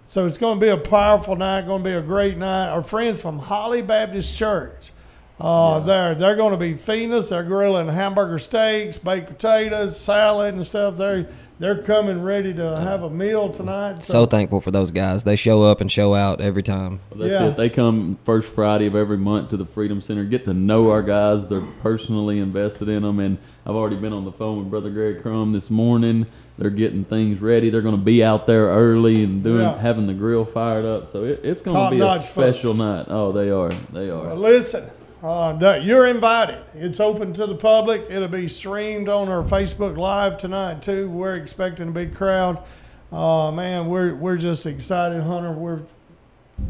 [0.07, 1.66] So it's going to be a powerful night.
[1.66, 2.68] Going to be a great night.
[2.68, 4.92] Our friends from Holly Baptist Church,
[5.40, 7.30] uh, they're they're going to be feeding us.
[7.30, 10.96] They're grilling hamburger steaks, baked potatoes, salad, and stuff.
[10.96, 11.26] They
[11.59, 14.02] they're coming ready to have a meal tonight.
[14.02, 15.22] so thankful for those guys.
[15.24, 17.00] They show up and show out every time.
[17.11, 17.46] Well, that's Yeah.
[17.48, 17.57] it.
[17.57, 21.02] They come first Friday of every month to the Freedom Center, get to know our
[21.02, 21.46] guys.
[21.46, 25.22] They're personally invested in them, and I've already been on the phone with Brother Greg
[25.22, 26.26] Crum this morning.
[26.59, 27.68] They're getting things ready.
[27.70, 29.76] They're going to be out there early and doing Yeah.
[29.78, 31.07] having the grill fired up.
[31.07, 32.78] So it, it's going to be a special folks.
[32.78, 33.07] night.
[33.09, 33.70] Oh, they are.
[33.92, 34.26] They are.
[34.26, 34.84] Well, listen,
[35.25, 36.59] uh, you're invited.
[36.75, 38.07] It's open to the public.
[38.11, 41.09] It'll be streamed on our Facebook Live tonight too.
[41.09, 42.62] We're expecting a big crowd.
[43.11, 45.53] Uh, man, we're we're just excited, Hunter.
[45.53, 45.81] We're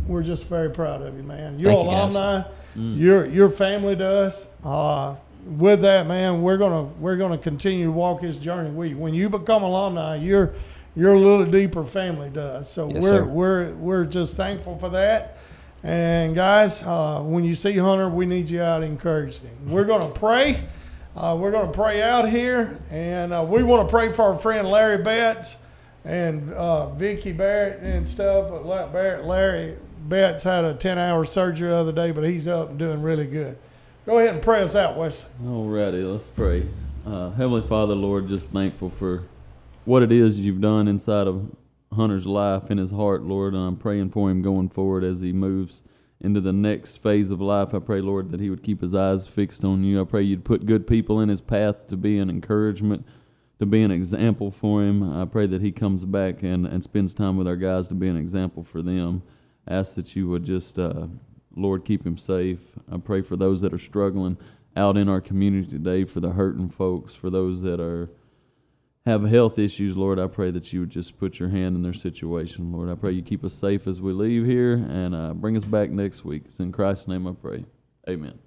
[0.06, 1.58] we're just very proud of you, man.
[1.58, 2.14] You're Thank you, guys.
[2.14, 2.42] alumni.
[2.76, 4.46] You're your family to us.
[4.64, 8.70] Uh, with that, man, we're gonna we're gonna continue to walk this journey.
[8.70, 10.54] We when you become alumni, you're
[10.96, 12.72] you're a little deeper family to us.
[12.72, 13.24] So Yes, we're sir.
[13.24, 15.38] we're we're just thankful for that.
[15.84, 19.70] And guys, uh, when you see Hunter, we need you out encouraging him.
[19.70, 20.64] We're going to pray.
[21.14, 24.38] Uh, we're going to pray out here, and uh, we want to pray for our
[24.38, 25.58] friend Larry Betts
[26.02, 28.50] and uh, Vicky Barrett and stuff.
[28.50, 29.76] But Barrett, Larry
[30.08, 33.58] Betts had a 10-hour surgery the other day, but he's up and doing really good.
[34.06, 35.28] Go ahead and pray us out, Wesley.
[35.44, 36.66] Alrighty, let's pray.
[37.06, 39.24] Uh, Heavenly Father, Lord, just thankful for
[39.84, 41.54] what it is you've done inside of
[41.94, 43.54] Hunter's life in his heart, Lord.
[43.54, 45.82] And I'm praying for him going forward as he moves
[46.20, 47.74] into the next phase of life.
[47.74, 50.00] I pray, Lord, that he would keep his eyes fixed on you.
[50.00, 53.04] I pray you'd put good people in his path to be an encouragement
[53.58, 55.02] to be an example for him.
[55.02, 58.08] I pray that he comes back and, and spends time with our guys to be
[58.08, 59.22] an example for them.
[59.66, 61.06] ask that you would just, uh,
[61.54, 62.72] Lord, keep him safe.
[62.90, 64.36] I pray for those that are struggling
[64.76, 68.10] out in our community today, for the hurting folks, for those that are
[69.06, 70.18] have health issues, Lord.
[70.18, 72.88] I pray that you would just put your hand in their situation, Lord.
[72.88, 75.90] I pray you keep us safe as we leave here and uh, bring us back
[75.90, 76.44] next week.
[76.46, 77.64] It's in Christ's name I pray.
[78.08, 78.43] Amen.